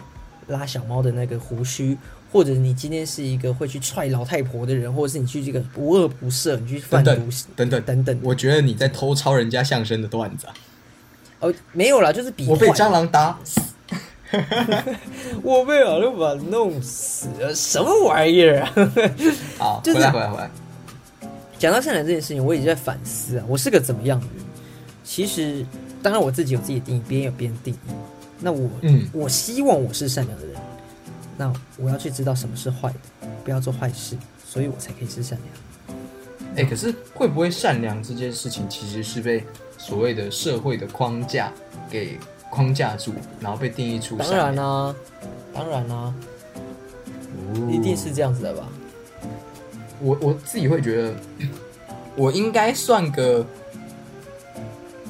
[0.48, 1.96] 拉小猫的那个胡须，
[2.32, 7.10] 或者你今天是一个会去踹老太婆的人，或者是你去这个不恶不赦，你去贩毒
[7.56, 8.20] 等等等等等。
[8.22, 10.54] 我觉得你在偷抄人家相声的段子啊！
[11.40, 13.60] 哦，没有啦，就是比坏我被蟑螂打死，
[15.42, 18.72] 我被老六把弄死了，什么玩意儿啊？
[19.56, 20.50] 好，就是回来回来回来。
[21.58, 24.44] 讲到善良这件事情，我一直在反思啊，我是个怎么样的人？
[25.04, 25.64] 其实，
[26.02, 27.78] 当然我自己有自己的定义，别人有别人的定义。
[28.40, 30.56] 那我，嗯我希望我是善良的人，
[31.36, 34.16] 那我要去知道什么是坏的，不要做坏事，
[34.46, 35.98] 所以我才可以是善良。
[36.56, 39.44] 哎、可是会不会善良这件事情，其实是被
[39.76, 41.52] 所谓的社会的框架
[41.88, 42.18] 给
[42.50, 44.46] 框架住，然后被定义出当善良？
[44.46, 44.94] 然啦、
[45.54, 46.14] 当然啦、哦
[47.70, 48.68] 一定是这样子的吧？
[50.00, 51.14] 我我自己会觉得，
[52.14, 53.44] 我应该算个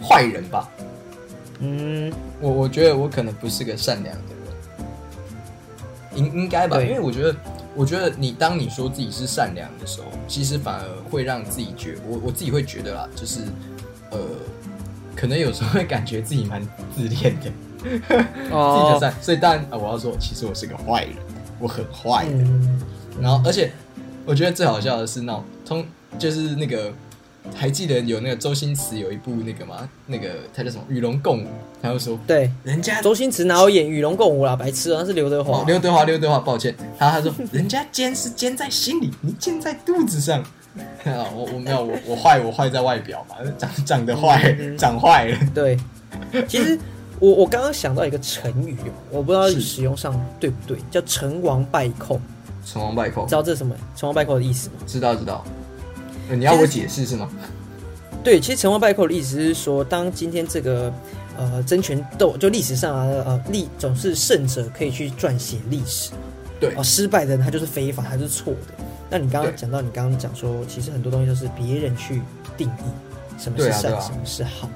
[0.03, 0.71] 坏人吧。
[1.61, 4.23] 嗯，我我觉得我可能不是个善良的
[6.17, 6.81] 人，应应该吧？
[6.81, 7.35] 因为我觉得，
[7.75, 13.41] 我觉得你当你说自己是善良的时候，其实反而会让自己觉我我自己会觉得啦，就是
[14.11, 14.19] 呃，
[15.17, 16.63] 可能有时候会感觉自己蛮
[16.97, 17.51] 自恋的，
[17.83, 18.15] 自己
[18.53, 21.15] 哦所以当然我要说，其实我是个坏人，
[21.59, 22.31] 我很坏的。
[22.35, 22.81] 嗯，
[23.21, 23.73] 然后，而且
[24.25, 25.85] 我觉得最好笑的是那种通，
[26.19, 26.93] 就是那个
[27.55, 29.89] 还记得有那个周星驰有一部那个吗？
[30.07, 31.47] 那个他叫什么《与龙共舞》，
[31.83, 34.55] 他就说对，人家周星驰哪有演《与龙共舞》啦？
[34.55, 35.65] 白痴啊，那是刘德华哦，。
[35.67, 40.45] 刘德华，刘德华，抱歉，他他说人家奸是奸在心里，你奸在肚子上。
[41.05, 45.39] 啊， 我我没有，我我坏，我坏在外表嘛，长长得坏，嗯长坏了。
[45.53, 45.77] 对，
[46.47, 46.79] 其实
[47.19, 52.21] 我我刚刚想到一个成语哦，我不知道是使用上对不对，叫成王败寇。
[52.65, 54.75] 成王败寇知，道这是什么成王败寇的意思吗？
[54.87, 55.43] 知道知道。
[56.29, 57.29] 呃你要我解释是吗？
[58.23, 60.93] 对，其实成王败寇的意思是说，当今天这个
[61.37, 66.11] 呃争权斗，就历史上啊呃历总是胜者可以去撰写历史，
[66.61, 68.85] 对哦，失败的人他就是非法，他是错的。
[69.09, 72.21] 那你刚刚讲到，你刚刚讲说，其实很多东西都是别人去
[72.57, 74.69] 定义什么是善，啊啊什么是好。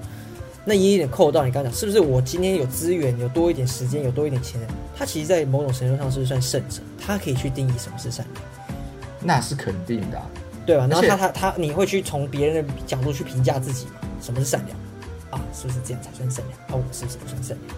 [0.64, 4.60] 那也有点扣到你刚刚讲，是不是我今天有资源，有多一点时间，有多一点钱，
[4.96, 8.42] 他其实，在某种程度上是算胜者，他可以去定义什么是善良。
[9.20, 10.24] 那是肯定的啊、
[10.64, 10.86] 对吧？
[10.88, 13.92] 然后他他他，你会去从别人的角度去评价自己嘛？
[14.20, 14.78] 什么是善良
[15.30, 15.40] 啊？
[15.52, 16.58] 是不是这样才算善良？
[16.68, 17.76] 啊，我是不是不算善良？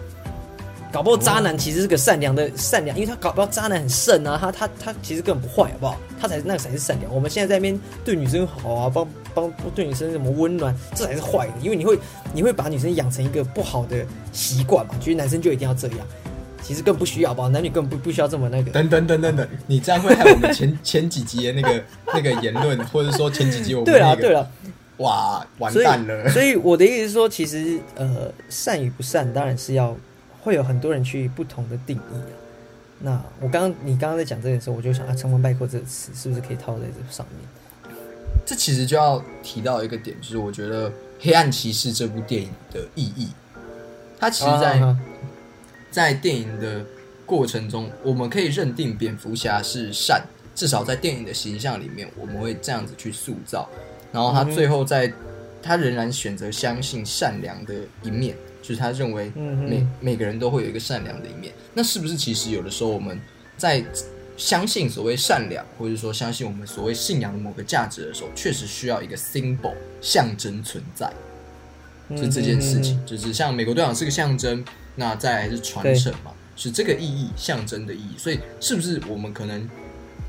[0.91, 5.97] 搞不好渣男其实是个善良的善良，因为他搞不好渣男很圣啊，他他他其实根本不坏，好不好？
[6.21, 7.13] 他才那个才是善良。
[7.13, 11.99] 我们现在在那边对女生好啊，帮帮对女生什么温暖，这才是坏的，因为你会
[12.33, 16.07] 你会把女生养成一个不好的习惯嘛，觉得男生就一定要这样，
[16.65, 17.47] 其实更不需要，吧？
[17.49, 18.71] 男女根本不不需要这么那个。
[18.71, 24.51] 等等等等等，你这样会害我们前 前几集的那个那个言论，或者说前几集我们对啦那个对了，
[24.97, 26.27] 哇，完蛋了。
[26.31, 29.95] 所以我的意思是说，其实呃，善与不善，当然是要
[30.41, 32.33] 会有很多人去不同的定义啊。
[32.97, 37.93] 那我刚刚你刚刚在讲这个时候，我就想啊，“成王败寇”这个词是不是可以套在这上面？
[38.43, 40.89] 这其实就要提到一个点，就是我觉得
[41.19, 43.29] 《黑暗骑士》这部电影的意义，
[44.19, 44.97] 它其实在、啊
[45.95, 46.85] 在电影的
[47.25, 50.21] 过程中，我们可以认定蝙蝠侠是善，
[50.53, 53.69] 至少在电影的形象里面，我们会这样子去塑造。
[54.11, 55.09] 然后他最后在，
[55.63, 57.73] 他仍然选择相信善良的
[58.03, 61.53] 一面，就是他认为每、每个人都会有一个善良的一面。
[61.73, 63.17] 那是不是其实有的时候我们
[63.55, 63.81] 在
[64.35, 71.09] 相信所谓善良，或者说相信我们所谓信仰的某个价值的时候，确实需要一个 symbol 象征存在。
[72.09, 74.61] 就这件事情，嗯就是像美国队长是个象征，
[74.95, 78.17] 那再来是传承嘛，是这个意义，象征的意义。
[78.17, 79.69] 所以，是不是我们可能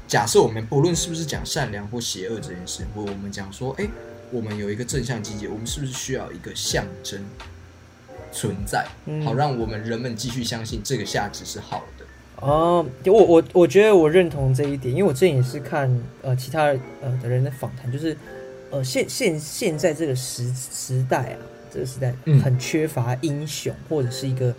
[0.06, 3.86] 假设我们不论是不是讲善良或邪恶这件事，或我们讲说，哎、
[4.30, 7.20] 我们有一个正向积极，我们是不是需要一个象征
[8.32, 12.04] 存在，嗯好让我们人们继续相信这个价值是好的？
[12.36, 15.88] 哦，我我我觉得我认同这一点，因为我之前也是看
[16.22, 16.64] 呃其他
[17.00, 18.14] 呃的人的访谈，就是
[18.70, 21.38] 呃现现现在这个时时代啊，
[21.77, 24.55] 这个时代嗯很缺乏英雄或者是一个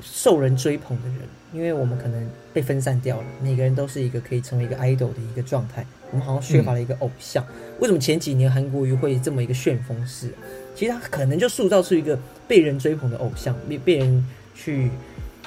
[0.00, 1.18] 受人追捧的人，
[1.52, 7.44] 因为我们可能被分散掉了，每个人都是一个可以成为一个 idol 的一个状态，我们好像缺乏了一个偶像。
[7.78, 10.32] 为什么前几年韩国瑜会这么一个旋风式？
[10.74, 14.90] 其实他可能就塑造出一个被人追捧的偶像，被被人去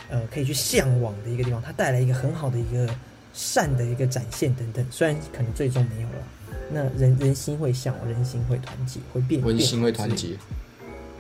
[0.09, 2.91] 呃可以去向往的一个地方，他带来一个很好的一个
[3.33, 4.85] 善的一个展现等等。
[4.89, 6.27] 虽然可能最终没有了，
[6.71, 10.29] 那人人心会向往，人心会团结，会变，人心会团结。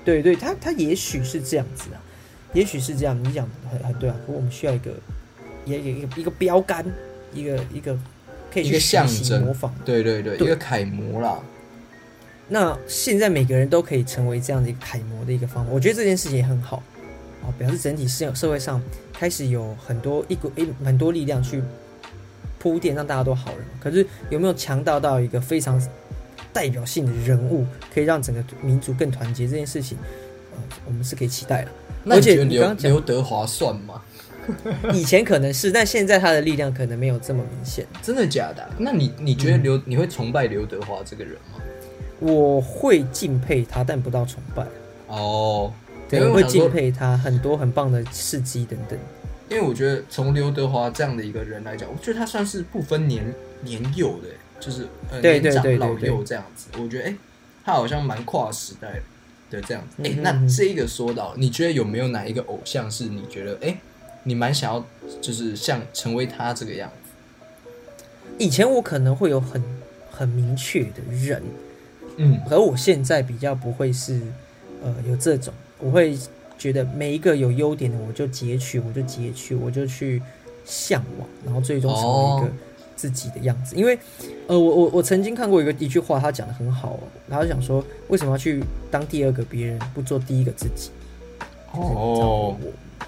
[0.05, 2.01] 对对，他他也许是这样子啊，
[2.53, 3.21] 也许是这样。
[3.23, 4.91] 你讲很很对啊，可我们需要一个，
[5.65, 6.85] 也一个一个标杆，
[7.33, 7.97] 一个一个
[8.51, 11.39] 可以一个象征模仿，对对对，一个楷模啦。
[12.47, 16.81] 那现在每个人都可以成为这样的一个楷模的一个方法，我觉得这件事情也很好
[17.43, 18.81] 啊，表示整体社社会上
[19.13, 21.61] 开始有很多一股一很多力量去
[22.57, 23.65] 铺垫，让大家都好人。
[23.79, 25.79] 可是有没有强大到一个非常？
[26.53, 29.97] 代表性的人物可以让整个民族更团结这件事情，
[30.53, 31.71] 呃，我们是可以期待的。
[32.09, 34.01] 而且你刚刚讲刘德华算吗？
[34.93, 37.85] 以前可能是，但现在他的力量可能没有这么明显。
[38.01, 38.67] 真的假的？
[38.79, 41.61] 那你你觉得刘你会崇拜刘德华这个人吗？
[42.19, 44.65] 我会敬佩他，但不到崇拜。
[45.07, 45.71] 哦，
[46.09, 48.97] 对，我会敬佩他很多很棒的事迹等等。
[49.49, 53.23] 因为我觉得从刘德华这样的一个人来讲，我觉得他算是不分年
[53.61, 54.27] 年幼的。
[54.59, 57.15] 就是呃年长老幼这样子，我觉得哎，
[57.63, 59.01] 他好像蛮跨时代
[59.49, 60.03] 的这样子。
[60.03, 63.77] 哎，那这一个说到，你觉得有没有哪一个偶像是你觉得哎，
[64.23, 64.85] 你蛮想要
[65.21, 67.09] 就是像成为他这个样子？
[68.37, 69.63] 以前我可能会有很
[70.11, 71.41] 很明确的人，
[72.17, 74.21] 嗯，而我现在比较不会是
[74.83, 76.17] 呃有这种，我会
[76.57, 80.21] 觉得每一个有优点的我就截取，我就截取，我就去
[80.65, 82.53] 向往，然后最终成为一个。
[82.99, 83.97] 自己的样子，因为，
[84.47, 90.89] 呃，我我我曾经看过一个一句话，他讲的很好，他就讲说，为什么要去当第二个别人，不做第一个自己？
[91.71, 92.57] 哦，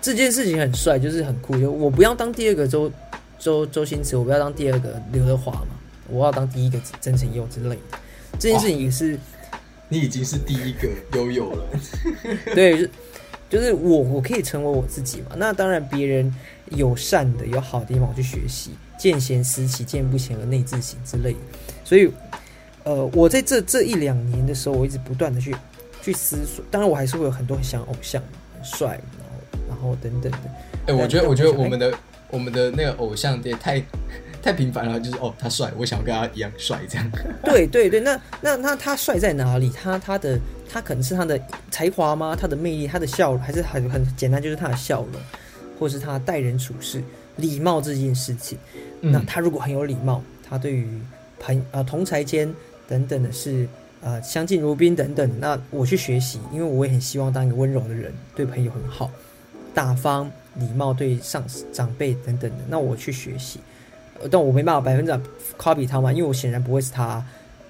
[0.02, 2.90] 这件事情很帅，就是很酷，就我不要当第二个周
[3.38, 5.76] 周周星驰，我不要当第二个刘德华嘛，
[6.08, 7.98] 我要当第一个曾诚佑之类的。
[8.40, 9.20] 这件事情也是，
[9.90, 10.88] 你已经是第一个
[11.18, 11.66] 悠悠了。
[12.56, 12.90] 对，
[13.50, 15.36] 就是我我可以成为我自己嘛。
[15.36, 16.34] 那当然，别人
[16.70, 18.72] 有善的有好的地方，我去学习。
[19.02, 21.40] 见贤思齐，见不贤而内自省之类的。
[21.84, 22.08] 所以，
[22.84, 25.56] 呃，我在这这一两年的时候，我一直不断的去
[26.04, 26.64] 去思索。
[26.70, 28.22] 当然，我还是会有很多很像偶像，
[28.54, 30.38] 很帅，然后然后等等的。
[30.86, 31.92] 哎，我觉得，我觉得我们的
[32.30, 33.84] 我们的那个偶像也太
[34.40, 37.12] 太平凡了，就是哦，他帅，我想要跟他一样帅，这样。
[37.44, 39.72] 对对对，那那那他帅在哪里？
[39.72, 40.40] 他他的
[40.72, 41.42] 他可能是他的
[41.72, 42.38] 才华吗？
[42.40, 42.86] 他的魅力？
[42.86, 43.42] 他的笑容？
[43.42, 45.22] 还是很很简单，就是他的笑容，
[45.80, 47.04] 或是他待人处事、
[47.38, 48.60] 礼貌这件事情。
[49.02, 50.88] 那他如果很有礼貌，他对于
[51.40, 52.54] 朋呃同才间
[52.88, 53.68] 等等的是
[54.02, 59.10] 呃相敬如宾等等，那我去学习，因为我也很希望当一个温柔的人，对朋友很好，
[59.74, 63.60] 大方礼貌对上司长辈等等的，那我去学习，
[64.30, 65.20] 但我没办法百分之百
[65.58, 67.26] copy 他嘛，因为我显然不会是他，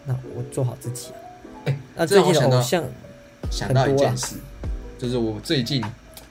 [0.05, 1.11] 那我做好自己。
[1.65, 2.84] 哎，那最近的偶像
[3.51, 4.36] 想到一件事，
[4.97, 5.84] 就是我最近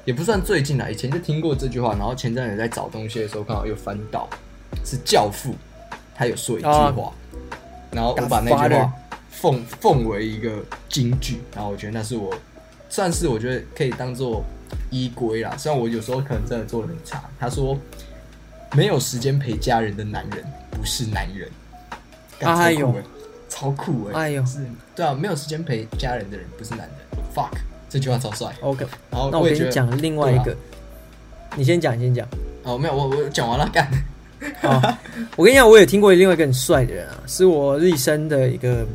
[0.04, 4.28] 也不算最近啦，以前就听过这句话，然后前阵子在找东西的时候，刚好又翻到。
[4.84, 5.54] 是教父，
[6.14, 7.12] 他有说一句话，
[7.90, 8.92] 然后我把那句话
[9.30, 12.34] 奉奉为一个金句，然后我觉得那是我
[12.88, 14.44] 算是我觉得可以当做
[14.90, 15.54] 依归啦。
[15.56, 17.22] 虽然我有时候可能真的做的很差。
[17.38, 17.76] 他说
[18.76, 21.48] ：“没有时间陪家人的男人不是男人。”
[22.40, 22.94] 哎呦，
[23.48, 24.20] 超酷哎！
[24.20, 24.64] 哎呦，是，
[24.94, 27.24] 对啊，没有时间陪家人的人不是男人。
[27.34, 27.50] Fuck，
[27.88, 28.54] 这句话超帅。
[28.60, 30.56] OK，然后那我跟你讲另外一个，
[31.56, 32.26] 你先讲，你先讲。
[32.62, 33.90] 哦，没有，我我讲完了，干。
[34.62, 34.98] 啊，
[35.36, 38.86] 我跟你讲，我也听过另外一个很帅的人啊，是我一生的一个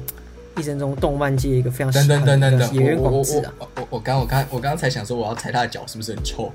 [0.58, 3.54] 一生中动漫界一个非常喜欢的演员广志啊。
[3.76, 6.52] 我我刚我刚我刚刚才想说，我要踩他的脚是不是很臭？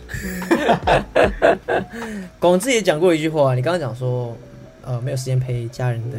[2.41, 4.37] 广志也讲过一句话，你刚刚讲说，
[4.85, 6.19] 呃，没有时间陪家人的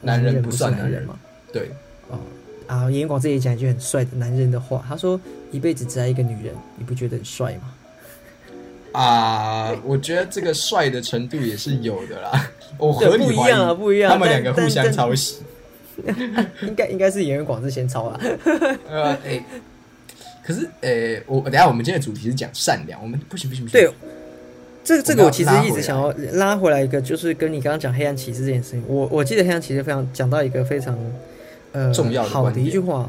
[0.00, 1.14] 男人不算男人嘛？
[1.52, 1.70] 对，
[2.08, 2.18] 哦
[2.66, 5.20] 啊，演员广志也讲一句很帅的男人的话，他说
[5.52, 7.71] ：“一辈子只爱一个女人，你不觉得很帅吗？”
[8.92, 12.50] 啊，我觉得这个帅的程度也是有的啦。
[12.78, 14.10] 我和你不一样啊，不一样。
[14.12, 15.36] 他们两个互相抄袭，
[16.62, 18.20] 应该应该是演员广志先抄啊。
[18.88, 19.44] 呃，哎，
[20.44, 23.80] 可是，哎，我等下我们今天的主题是讲善良，我们不行不行不行。
[23.80, 23.90] 对，
[24.84, 28.82] 这个这个我其实一直想要拉回来一个，就是跟你刚刚讲黑暗骑士这件事情。
[28.88, 30.98] 我我记得黑暗骑士非常讲到一个非常
[31.72, 33.08] 呃重要好的一句话，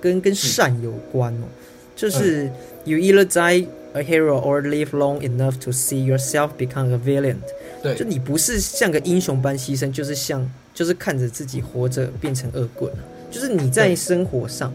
[0.00, 1.46] 跟跟善有关哦，
[1.94, 2.50] 就是
[2.84, 3.66] You either die。
[3.96, 7.36] A hero or live long enough to see yourself become a villain。
[7.82, 12.92] 对，就你不是像个英雄般牺牲，就是像，就是看着自己活着变成恶棍
[13.30, 14.70] 就是你在生活上，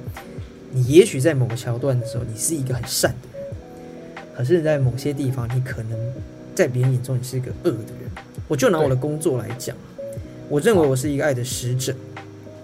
[0.71, 3.47] 你也许在某个桥段的时候，你是一个很善的人，
[4.35, 5.99] 可是，在某些地方，你可能
[6.55, 8.09] 在别人眼中你是一个恶的人。
[8.47, 9.77] 我就拿我的工作来讲，
[10.49, 11.93] 我认为我是一个爱的使者，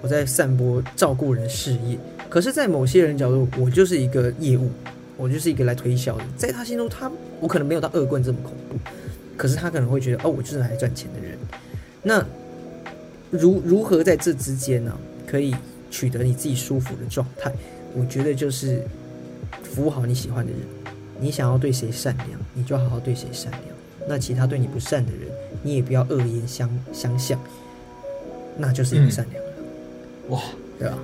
[0.02, 2.00] 我在散播照顾人事业。
[2.28, 4.72] 可是，在某些人角度，我就是一个业务，
[5.18, 6.24] 我就是一个来推销的。
[6.38, 8.78] 在他心中，他我可能没有到恶棍这么恐怖，
[9.36, 11.38] 可是他可能会觉得，哦，我就是来赚钱的人。
[12.04, 12.26] 那
[13.32, 15.54] 如如何在这之间呢，可以
[15.92, 17.52] 取得你自己舒服的状态？
[17.94, 18.82] 我觉得就是
[19.64, 20.62] 服务好你喜欢的人。
[21.20, 23.64] 你想要对谁善良，你就好好对谁善良。
[24.08, 25.22] 那其他对你不善的人，
[25.64, 27.40] 你也不要恶言相相向，
[28.56, 29.52] 那就是不善良了。
[30.30, 30.42] 哇，
[30.78, 30.98] 对吧？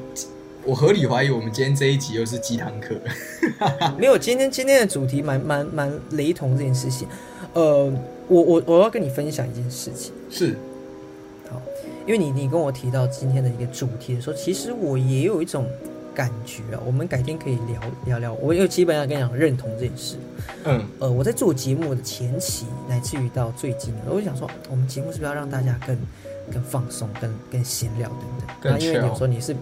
[0.65, 2.95] 我合理怀疑我们今天这一集又是鸡汤课。
[3.97, 7.07] 没有，今天今天的主题蛮蛮蛮雷同这件事情。
[7.53, 7.91] 呃，
[8.27, 10.13] 我我我要跟你分享一件事情。
[10.29, 10.57] 是。
[11.49, 11.61] 好，
[12.05, 15.65] 因为你你跟我提到今天的一个主题的时候，其实我也有一种。
[16.15, 18.33] 感觉啊，我们改天可以聊聊聊。
[18.35, 20.15] 我又基本上跟你讲认同这件事。
[20.63, 25.97] 嗯，呃，我在做节目的前期，乃至于到最近，我就想说，我们节目是不是要让大家更
[26.51, 28.19] 更放松、更更闲聊等
[28.61, 28.73] 等？
[28.73, 29.55] 那因为有时候你是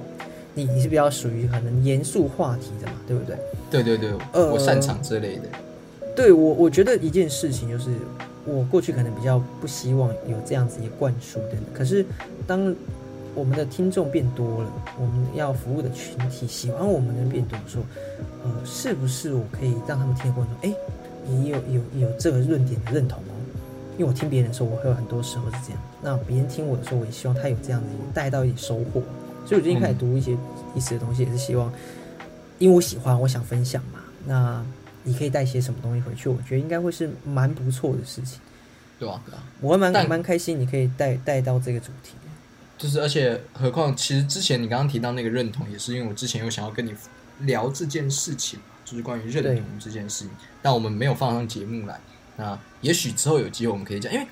[0.53, 3.37] 你你是比较属于可能严肃话题的嘛，对不对？
[3.69, 5.43] 对对对，我擅长之类的。
[6.15, 7.89] 对我，我觉得一件事情就是，
[8.45, 12.05] 我过去可能比较不希望有这样子一个灌输的，可是
[12.45, 12.75] 当。
[13.33, 17.81] 我们的听众变多了，我们要服务的群体喜欢我们的变多，说，
[18.43, 20.75] 呃，是不是我可以让他们听的过程中，哎，
[21.25, 23.31] 你有有有这个论点的认同哦？
[23.97, 25.81] 因为我听别人说，我会有很多时候是这样。
[26.01, 29.01] 那别人听我的时候，我也希望他有这样的带到一点收获。
[29.45, 30.37] 所以我最近开始读一些
[30.75, 31.71] 意思的东西，也是希望，
[32.59, 33.99] 因为我喜欢，我想分享嘛。
[34.25, 34.63] 那
[35.03, 36.29] 你可以带些什么东西回去？
[36.29, 38.39] 我觉得应该会是蛮不错的事情，
[38.99, 39.21] 对吧？
[39.59, 42.13] 我蛮蛮开心，你可以带带到这个主题。
[42.77, 46.93] 就是，而且何况，其实之前你刚刚提到那个认同，也是因为我之前有想要跟你
[47.41, 50.31] 聊这件事情，就是关于认同这件事情，
[50.61, 51.99] 但我们没有放上节目来。
[52.37, 54.25] 那也许之后有机会我们可以讲，因为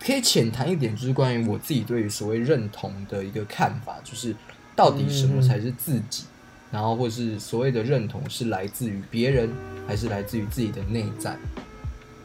[0.00, 4.34] 可以浅谈一点，就是关于我自己对于所谓认同的一个看法，就是
[4.76, 6.24] 到底什么才是自己，
[6.70, 9.50] 然后或是所谓的认同是来自于别人，
[9.86, 11.36] 还是来自于自己的内在？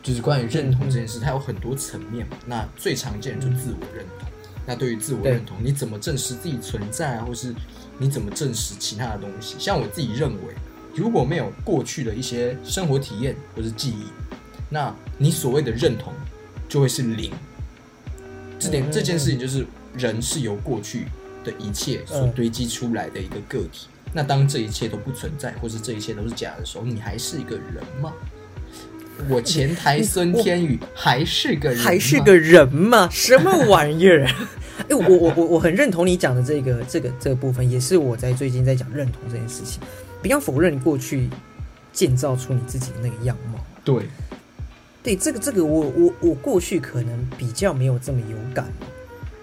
[0.04, 2.38] 就是关于认同这件事，它有很多层面嘛。
[2.46, 4.28] 那最常见的就自我认同。
[4.68, 7.26] 那对于自我认同，你怎么证实自己存在啊？
[7.26, 7.56] 或是
[7.98, 9.56] 你怎么证实其他的东西？
[9.58, 10.54] 像我自己认为，
[10.94, 14.06] 如果没有过去的一些生活体验或是记忆，
[14.70, 16.14] 那你所谓的认同
[16.70, 17.32] 就会是零。
[18.64, 19.66] 这点这件事情就是
[19.98, 21.06] 人是由过去
[21.44, 23.88] 的一切所堆积出来的一个个体。
[24.14, 28.14] 那当这一切都不存在，或是这一切都是假的时候，你还是一个人吗？
[29.30, 33.08] 我前台孙天宇还是个人，还是个人吗？
[33.12, 34.26] 什么玩意儿？
[34.90, 39.80] 哎，我我我我很认同你讲的这个这个这个部分，也是我在最近在讲认同这件事情。
[40.22, 41.30] 不要否认你过去
[41.92, 43.60] 建造出你自己的那个样貌。
[43.84, 44.08] 对，
[45.04, 48.66] 对，这个这个我我我过去可能比较没有这么有感，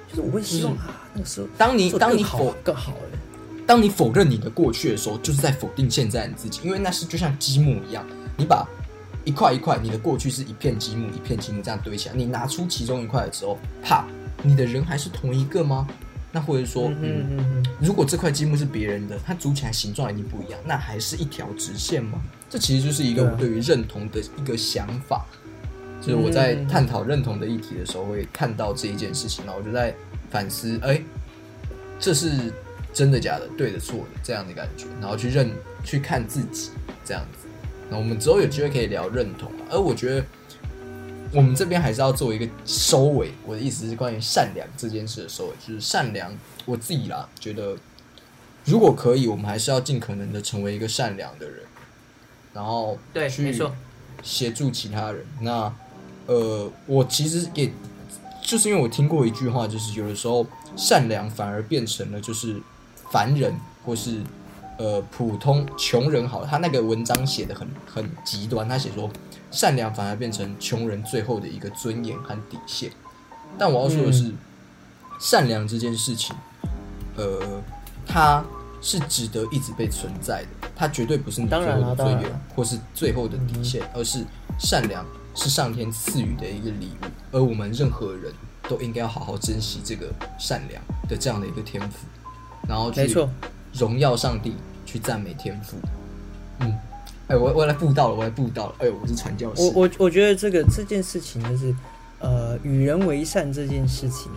[0.09, 3.19] 就是我会希望啊，那个时候当你当你否更好了，
[3.67, 8.05] 当你否认你的过去的时候，就是在否定现在你自己，因为那是就像积木一样，
[8.37, 8.67] 你把。
[9.23, 12.15] 一块一块，你的过去是一片积木，一片积木这样堆起来。
[12.15, 14.07] 你拿出其中一块的时候，啪，
[14.43, 15.87] 你的人还是同一个吗？
[16.33, 22.19] 那或者说，嗯，如果这块积木是别人的，它组起来形状已经不一样，那还是一条直线吗？
[22.49, 25.27] 这其实就是一个我对于认同的一个想法。
[26.01, 29.95] 就是我在探讨认同的议题的时候，会看到这一件事情，然后我就在
[30.31, 31.03] 反思：哎，
[31.99, 32.53] 这是
[32.93, 33.47] 真的假的？
[33.57, 34.21] 对的错的？
[34.23, 35.51] 这样的感觉，然后去认
[35.85, 36.71] 去看自己
[37.05, 37.47] 这样子。
[37.91, 40.25] 那我们之后有机会可以聊认同而我觉得
[41.33, 43.33] 我们这边还是要做一个收尾。
[43.45, 46.33] 我的意思是关于善良这件事的收尾，就是善良。
[46.65, 47.77] 我自己啦，觉得
[48.65, 51.59] 如果可以，我们还是要尽可能的成为一个善良的人，
[52.55, 53.75] 然后对，没错，
[54.23, 55.25] 协助其他人。
[55.41, 55.73] 那
[56.31, 57.71] 呃，我其实也
[58.41, 62.61] 就是因为我听过一句话，就是有的时候善良反而变成了就是
[63.11, 63.53] 凡人
[63.85, 64.21] 或是。
[64.83, 69.11] 呃，普通穷人好，他那个文章写的很很极端，他写说
[69.51, 72.91] 善良反而变成穷人最后的一个尊严和底线。
[73.59, 74.33] 但我要说的是，
[75.21, 76.35] 善良这件事情，
[77.15, 77.63] 呃，
[78.07, 78.43] 它
[78.81, 84.25] 是值得一直被存在的，它绝对不是你最后的尊严或是最后的底线，而是
[84.59, 85.05] 善良
[85.41, 88.33] 是上天赐予的一个礼物，而我们任何人
[88.69, 90.07] 都应该要好好珍惜这个
[90.39, 92.07] 善良的这样的一个天赋，
[92.69, 93.15] 然后去
[93.73, 94.55] 荣耀上帝。
[94.87, 95.77] 去赞美天赋，
[96.59, 96.77] 嗯，
[97.29, 99.63] 哎，我我来布道了，我来布道了，哎呦，我是传教士。
[99.63, 101.73] 我我我觉得这个这件事情就是，
[102.19, 104.33] 呃，与人为善这件事情，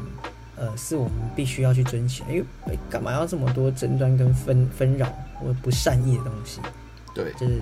[0.55, 2.35] 呃，是我们必须要去争取，因
[2.67, 5.07] 为干嘛要这么多争端跟纷纷扰
[5.39, 6.61] 或不善意的东西？
[7.15, 7.59] 对，就是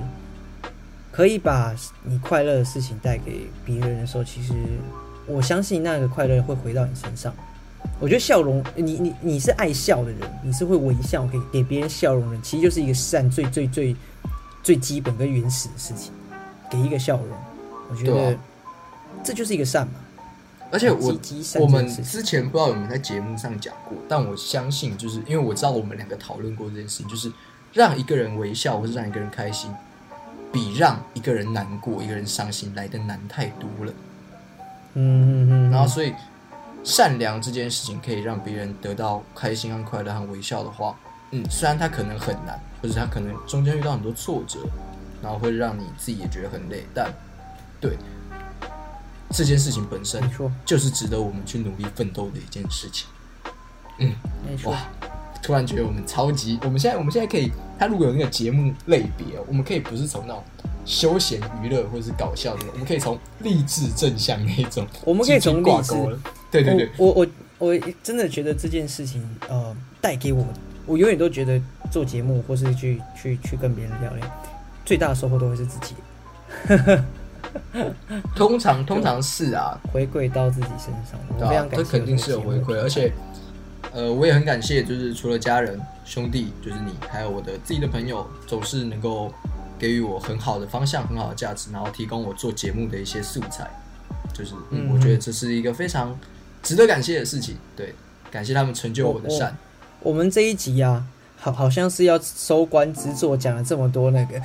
[1.11, 4.53] 可以把你快乐的事情带给别人的时候，其实
[5.27, 7.33] 我相信那个快乐会回到你身上。
[7.99, 13.95] 我觉得笑容，你你你是爱笑的人，你是会微笑给给别人笑容的人，其实就是一个善最最最
[14.63, 16.11] 最基本跟原始的事情，
[16.69, 17.37] 给一个笑容，
[17.89, 18.37] 我觉得
[19.23, 19.93] 这就是一个善嘛。
[20.71, 21.13] 而且我
[21.59, 27.29] 我们之前不知道有没有在节目上讲过，但我相信，就是因为我知道我们两个讨论过这件事情，就是
[27.73, 29.69] 让一个人微笑或是让一个人开心，
[30.51, 33.93] 比让一个人难过、一个人伤心来的难太多了。
[34.93, 36.13] 嗯嗯嗯，然后，所以
[36.83, 40.95] 善良这件事情可以让别人得到开心和快乐和微笑的话，
[41.31, 44.59] 嗯，虽然它可能很难，或者它可能中间遇到很多挫折，
[45.23, 47.09] 然后会让你自己也觉得很累，但
[47.79, 47.97] 对
[49.29, 50.21] 这件事情本身
[50.65, 53.07] 就是值得我们去努力奋斗的一件事情。
[53.99, 54.13] 嗯，
[54.45, 54.79] 没错哇，，
[55.41, 60.43] 突然觉得我们超级，我们现在我们现在可以，他如果有那个节目类别哦，我们可以不是从那种
[60.85, 66.19] 休闲娱乐或者是搞笑的，我们可以从励志正向那一种，我们可以从励志挂钩了。
[66.51, 67.27] 对对对，我我
[67.57, 70.45] 我我真的觉得这件事情，呃，带给我，
[70.85, 74.25] 我永远都觉得做节目或是去去去跟别人聊聊，
[74.85, 75.95] 最大的收获都会是自己
[78.35, 81.19] 通常通常是啊，回归到自己身上。
[81.29, 83.11] 我对啊非常，感谢这肯定是有回馈，而且，
[83.93, 89.29] 呃，我也很感谢，就是除了家人、兄弟，就是你，还有我的自己的朋友，总是能够
[89.77, 93.69] 给予我很好的方向、很好的价值，然后提供我做节目的一些素材，
[94.33, 94.53] 就是，
[94.93, 96.17] 我觉得这是一个非常
[96.63, 97.93] 值得感谢的事情，对，
[98.31, 99.57] 感谢他们成就我的善。
[99.99, 104.41] 我们这一集啊，好好像是要收官之作，讲了这么多那个，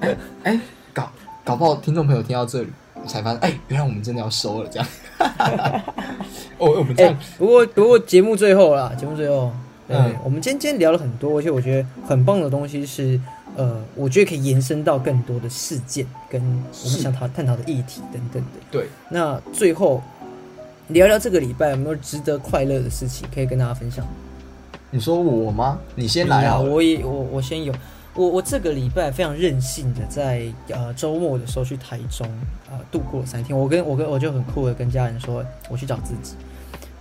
[0.44, 0.60] 哎、
[0.92, 1.10] 搞
[1.44, 2.68] 搞不好听众朋友听到这里
[3.08, 4.88] 才发现，哎、原来我们真的要收了，这样。
[6.58, 9.50] 哦，我们这哎、样，不过不过节目最后啦，节目最后，
[9.88, 13.18] 对，嗯我们今天今天聊了很多，而且我觉得很棒的东西是，
[13.56, 18.60] 呃，我觉得可以延伸到更多的事件跟我们想讨探讨的议题等等的。
[18.70, 20.02] 对，那最后
[20.88, 24.04] 聊聊这个礼拜有没有值得快乐的事情可以跟大家分享？
[24.90, 25.78] 你说我吗？
[25.94, 27.72] 你先来啊，我也我我先有，
[28.20, 32.28] 我我这个礼拜非常任性的在呃周末的时候去台中
[32.70, 33.58] 呃度过了三天。
[33.58, 36.34] 我跟我跟我就很酷的跟家人说，我去找自己。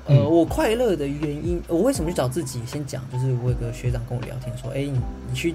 [0.05, 2.61] 呃，嗯我快乐的原因，我为什么去找自己？
[2.65, 4.97] 先讲，就是我有个学长跟我聊天说，哎、你
[5.27, 5.53] 你去，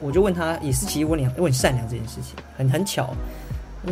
[0.00, 3.14] 我就问他，也是其实问你问你善良这件事情，很很巧，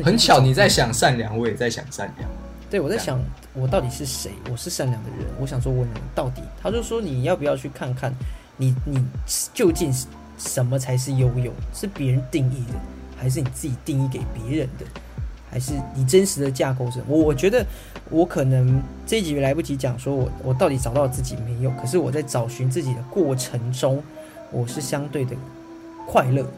[0.04, 2.28] 很巧，你在想善良，我也在想善良。
[2.70, 3.18] 对，我在想
[3.54, 4.30] 我到底是谁？
[4.50, 6.42] 我是善良的人，我想说我能到底？
[6.62, 8.14] 他就说你要不要去看看
[8.58, 9.02] 你你
[9.54, 10.06] 究竟是
[10.48, 11.52] 什么才是拥有？
[11.72, 12.78] 是别人定义的，
[13.16, 14.84] 还是你自己定义给别人的？
[15.50, 17.00] 还是你真实的架构是？
[17.06, 17.64] 我我觉得
[18.08, 21.70] 我可能这一集来不及讲，说我我到底找到自己没有？
[21.72, 24.02] 可是我在找寻自己的过程中，
[24.50, 25.36] 我是相对的
[26.06, 26.48] 快乐的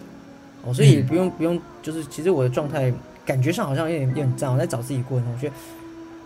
[0.65, 2.93] 哦，所以嗯不用、不用，就是其实我的状态
[3.27, 5.55] 感觉上好像有点有点脏，我在找自己过程中，我觉得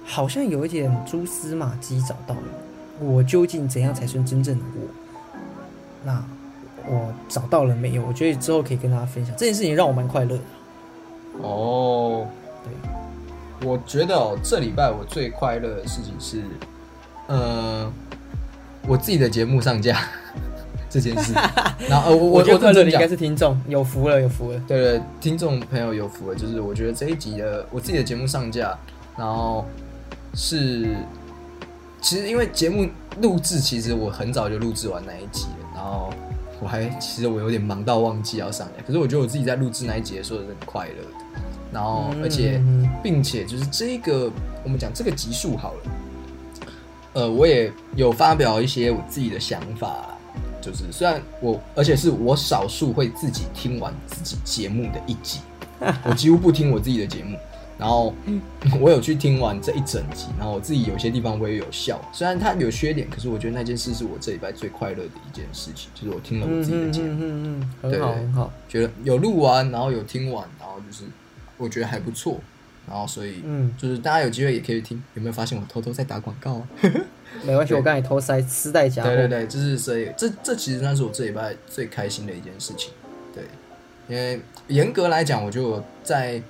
[0.04, 2.42] 好像有一点蛛丝马迹找到了，
[3.00, 4.88] 我究竟怎样才算真正的我？
[6.04, 6.22] 那
[6.88, 8.04] 我找到了没有？
[8.06, 10.42] 我觉得之后可以跟大家分享这件事情，让我蛮快乐的。
[11.42, 12.26] 哦，
[12.64, 16.42] 对，我觉得哦，这礼拜我最快乐的事情是，
[17.28, 17.92] 呃，
[18.88, 20.00] 我自己的节目上架
[20.90, 21.32] 这件事。
[21.88, 24.60] 然后呃我我我觉得快乐的应该是听众，有福了，有福了。
[24.66, 28.76] 对对，听众朋友有福了，就是我觉得这一集的我自己的节目上架，
[29.16, 29.64] 然后
[30.34, 30.96] 是
[32.00, 32.88] 其实因为节目
[33.20, 36.12] 录制，其实我很早就录制完那一集了，然后
[36.60, 41.40] 我还其实我有点忙到忘记要上来，可是我觉得我自己在录制那一集的时候是很快乐的，
[41.72, 42.60] 然后嗯而且
[43.02, 44.30] 并且就是这个
[44.64, 45.80] 我们讲这个集数好了，
[47.14, 50.04] 呃，我也有发表一些我自己的想法。
[50.60, 55.38] 就是虽然我，而且是我少数会自己听完自己节目的一集，
[56.04, 57.38] 我几乎不听我自己的节目。
[57.78, 58.12] 然后
[58.80, 67.08] 我有去听完这一整集，然后我自己有些地方我也有笑，虽然它有缺点，可是我觉得那件事是我这礼拜最快乐的一件事情，就是我听了我嗯自己的节目。
[67.12, 68.52] 嗯嗯嗯，很好很好。
[68.68, 71.04] 觉得有录完，然后有听完，然后就是
[71.56, 72.40] 我觉得还不错，
[72.88, 75.00] 然后所以嗯，就是大家有机会也可以听。
[75.14, 76.68] 有没有发现我偷偷在打广告啊？
[77.44, 79.08] 没关系，我刚才偷塞丝带夹货。
[79.10, 82.90] 对对对，就是所以这这其实算是我这礼拜最开心的一件事情。
[83.34, 83.44] 对，
[84.08, 86.42] 因为严格来讲，我就在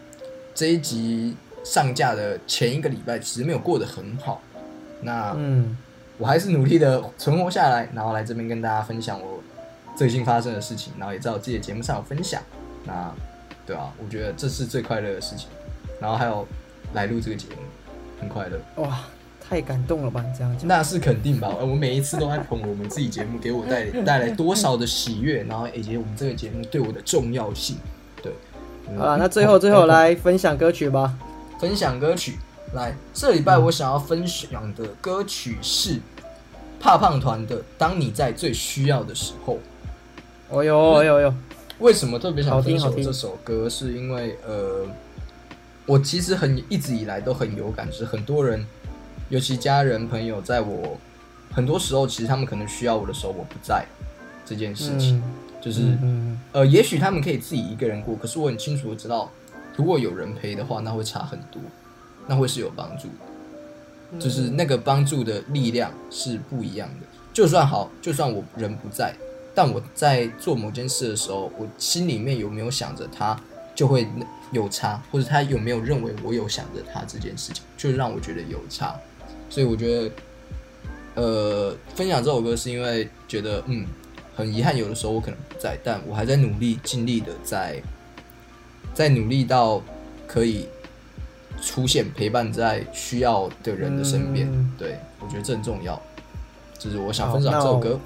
[0.58, 4.42] 这一集上架的前一个礼拜，其实没有过得很好。
[5.00, 5.76] 那嗯，
[6.16, 9.40] 我还是努力的存活下来，然后来这边跟大家分享我
[9.96, 12.42] 最近发生的事情，然后也在我自己的节目上有分享。
[12.84, 13.14] 那
[13.64, 15.48] 对啊，我觉得这是最快乐的事情。
[16.00, 16.44] 然后还有
[16.92, 17.62] 来录这个节目，
[18.20, 19.04] 很快乐，哇，
[19.40, 20.24] 太感动了吧？
[20.26, 21.54] 你这样讲，那是肯定吧。
[21.56, 27.76] 呃我每一次都在捧我们自己节目给我带带来多少的喜悦，然后以及我们这个节目对我的重要性。
[28.88, 31.14] 对，好了，那最后最后来分享歌曲吧。
[31.60, 32.38] 分享歌曲，
[32.74, 35.98] 来，这礼拜我想要分享的歌曲是
[36.80, 39.54] 怕胖团的《当你在最需要的时候》。
[40.50, 41.34] 哦呦哦呦呦！
[41.80, 43.68] 为什么特别想分享好听这首歌？
[43.68, 44.86] 是因为呃，
[45.86, 48.64] 我其实很一直以来都很有感，就是很多人，
[49.28, 50.96] 尤其家人朋友，在我
[51.52, 53.84] 很多时候，其实他们可能需要我的时候，我不在
[54.46, 55.22] 这件事情，
[55.60, 55.96] 就是、
[56.52, 59.30] 呃，也许他们可以自己一个人过，可是我很清楚的知道，
[59.76, 61.60] 如果有人陪的话，那会差很多，
[62.26, 63.14] 那会是有帮助的。
[64.10, 67.06] 嗯就是那个帮助的力量是不一样的。
[67.30, 69.14] 就算好，就算我人不在，
[69.54, 73.38] 但我在做某件事的时候，我心里面有没有想着他，
[73.74, 74.08] 就会
[74.50, 78.96] 有差，或者他有没有认为我有想着他这件事情，就让我觉得有差。
[79.50, 80.10] 所以我觉得，
[81.14, 83.84] 呃，分享这首歌是因为觉得，嗯，
[84.38, 87.82] 很遗憾，有的时候我可能不在，但我还在努力、尽力的在，
[88.94, 89.82] 在努力到
[90.28, 90.68] 可以
[91.60, 94.48] 出现陪伴在需要的人的身边。
[94.48, 96.00] 嗯对我觉得这很重要，
[96.78, 97.98] 就是我想分享这首歌。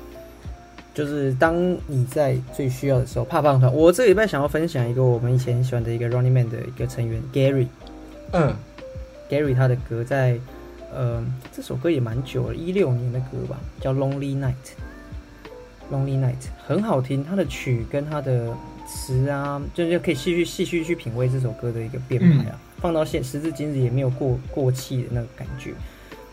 [0.95, 1.55] 就是当
[1.87, 3.71] 你在最需要的时候，怕胖团。
[3.71, 7.67] 我这礼拜想要分享一个我们以前很喜欢的一个 Running Man 的一个成员 Gary。
[8.33, 8.55] 嗯
[9.29, 10.39] Gary 他的歌在，
[10.95, 11.23] 呃，
[11.55, 14.53] 这首歌也蛮久了，一六年的歌吧，叫《Lonely Night》。
[15.93, 18.53] Lonely Night 很好听，它的曲跟它的
[18.87, 25.73] 词啊，就是可以细去细细去品味这首歌的一个编排啊，放到现时至今日也没有过过气的那个感觉，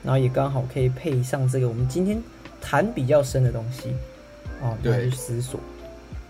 [0.01, 2.18] 然后也刚好可以配上这个我们今天
[2.62, 3.93] 谈比较深的东西，
[4.62, 5.60] 哦，对去思索，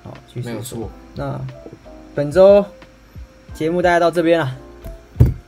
[0.03, 0.79] 哦，去没有思索。
[0.79, 0.89] 错。
[1.15, 1.39] 那
[2.15, 2.65] 本周
[3.53, 4.57] 节目大概到这边了，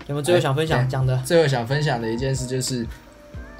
[0.07, 1.17] 有没有最后想分享哎讲的？
[1.25, 2.85] 最后想分享的一件事就是，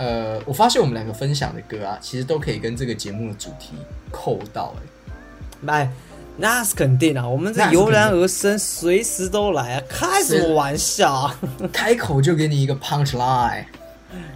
[0.02, 3.74] 呃，我发现我们两个分享的歌啊，其实都可以跟这个节目的主题
[4.10, 5.72] 扣到、欸。
[5.72, 5.92] 哎，
[6.38, 11.40] 那是肯定啊，我们这油然而生，随时都来啊，开什么玩笑啊？
[11.72, 13.64] 开口就给你一个 punch line，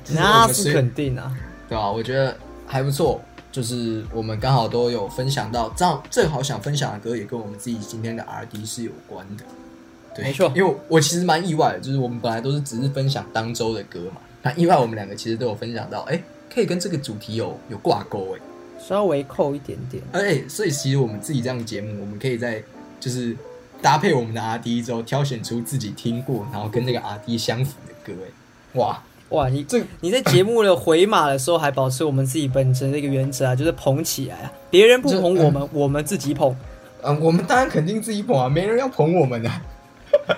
[0.03, 1.35] 就是我那是肯定啊。
[1.67, 2.37] 对吧、我觉得
[2.67, 3.19] 还不错，
[3.51, 9.43] 就是我们刚好都有分享到，正好正好想分享的歌也跟我们自己今天的 R D 是有关的。
[10.15, 16.21] 对，没错因为我我其实蛮意外的，就是我们本来都是只是分享当周的歌嘛，那意外我们两个其实都有分享到，哎，
[16.53, 18.39] 可以跟这个主题有有挂钩，哎。
[18.77, 22.61] 稍微扣一点点，哎，所以其实我们自己这样的节目，我们可以在
[22.99, 23.35] 就是
[23.81, 28.29] 搭配我们的 R D 之后，挑选出自己听过，然后跟这个 R D 相符的歌，哎，
[28.79, 29.49] 哇，哇！
[29.49, 36.55] 你这你在节目的回马的时候，还保持我们自己本身的一个原则啊，就是捧起来啊，别人不捧我们，我们自己捧。
[37.01, 39.49] 嗯，我们当然肯定自己捧啊，没人要捧我们的。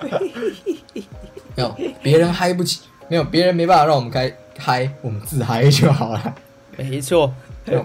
[1.54, 6.34] 没有，别人嗨不起，没有别人没办法让我们开嗨，我们自嗨就好了。
[6.76, 7.32] 没错，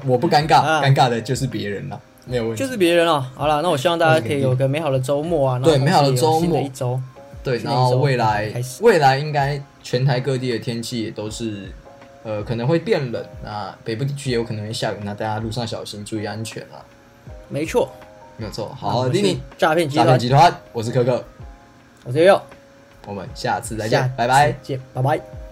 [0.05, 2.63] 我不尴尬，啊尴尬的就是别人了，没有问题。
[2.63, 3.21] 就是别人了。
[3.33, 6.99] 好了，那我希望大家可以有个美好的周末啊，对美好的周末一周。
[7.43, 11.71] 对，然后未来未来应该全台各地的天气也都是，
[12.23, 16.79] 呃，可能会变冷，那北部地区也有可能会下雨，那大家路上小心，注意安全啊，
[17.49, 17.91] 没错，
[18.37, 18.69] 没有错。
[18.79, 21.21] 好，我是丽丽，诈骗集团诈骗，集团，我是可可，
[22.05, 22.41] 我是悠悠，
[23.05, 24.51] 我们下次再见，拜拜。
[24.61, 25.42] 见，拜拜。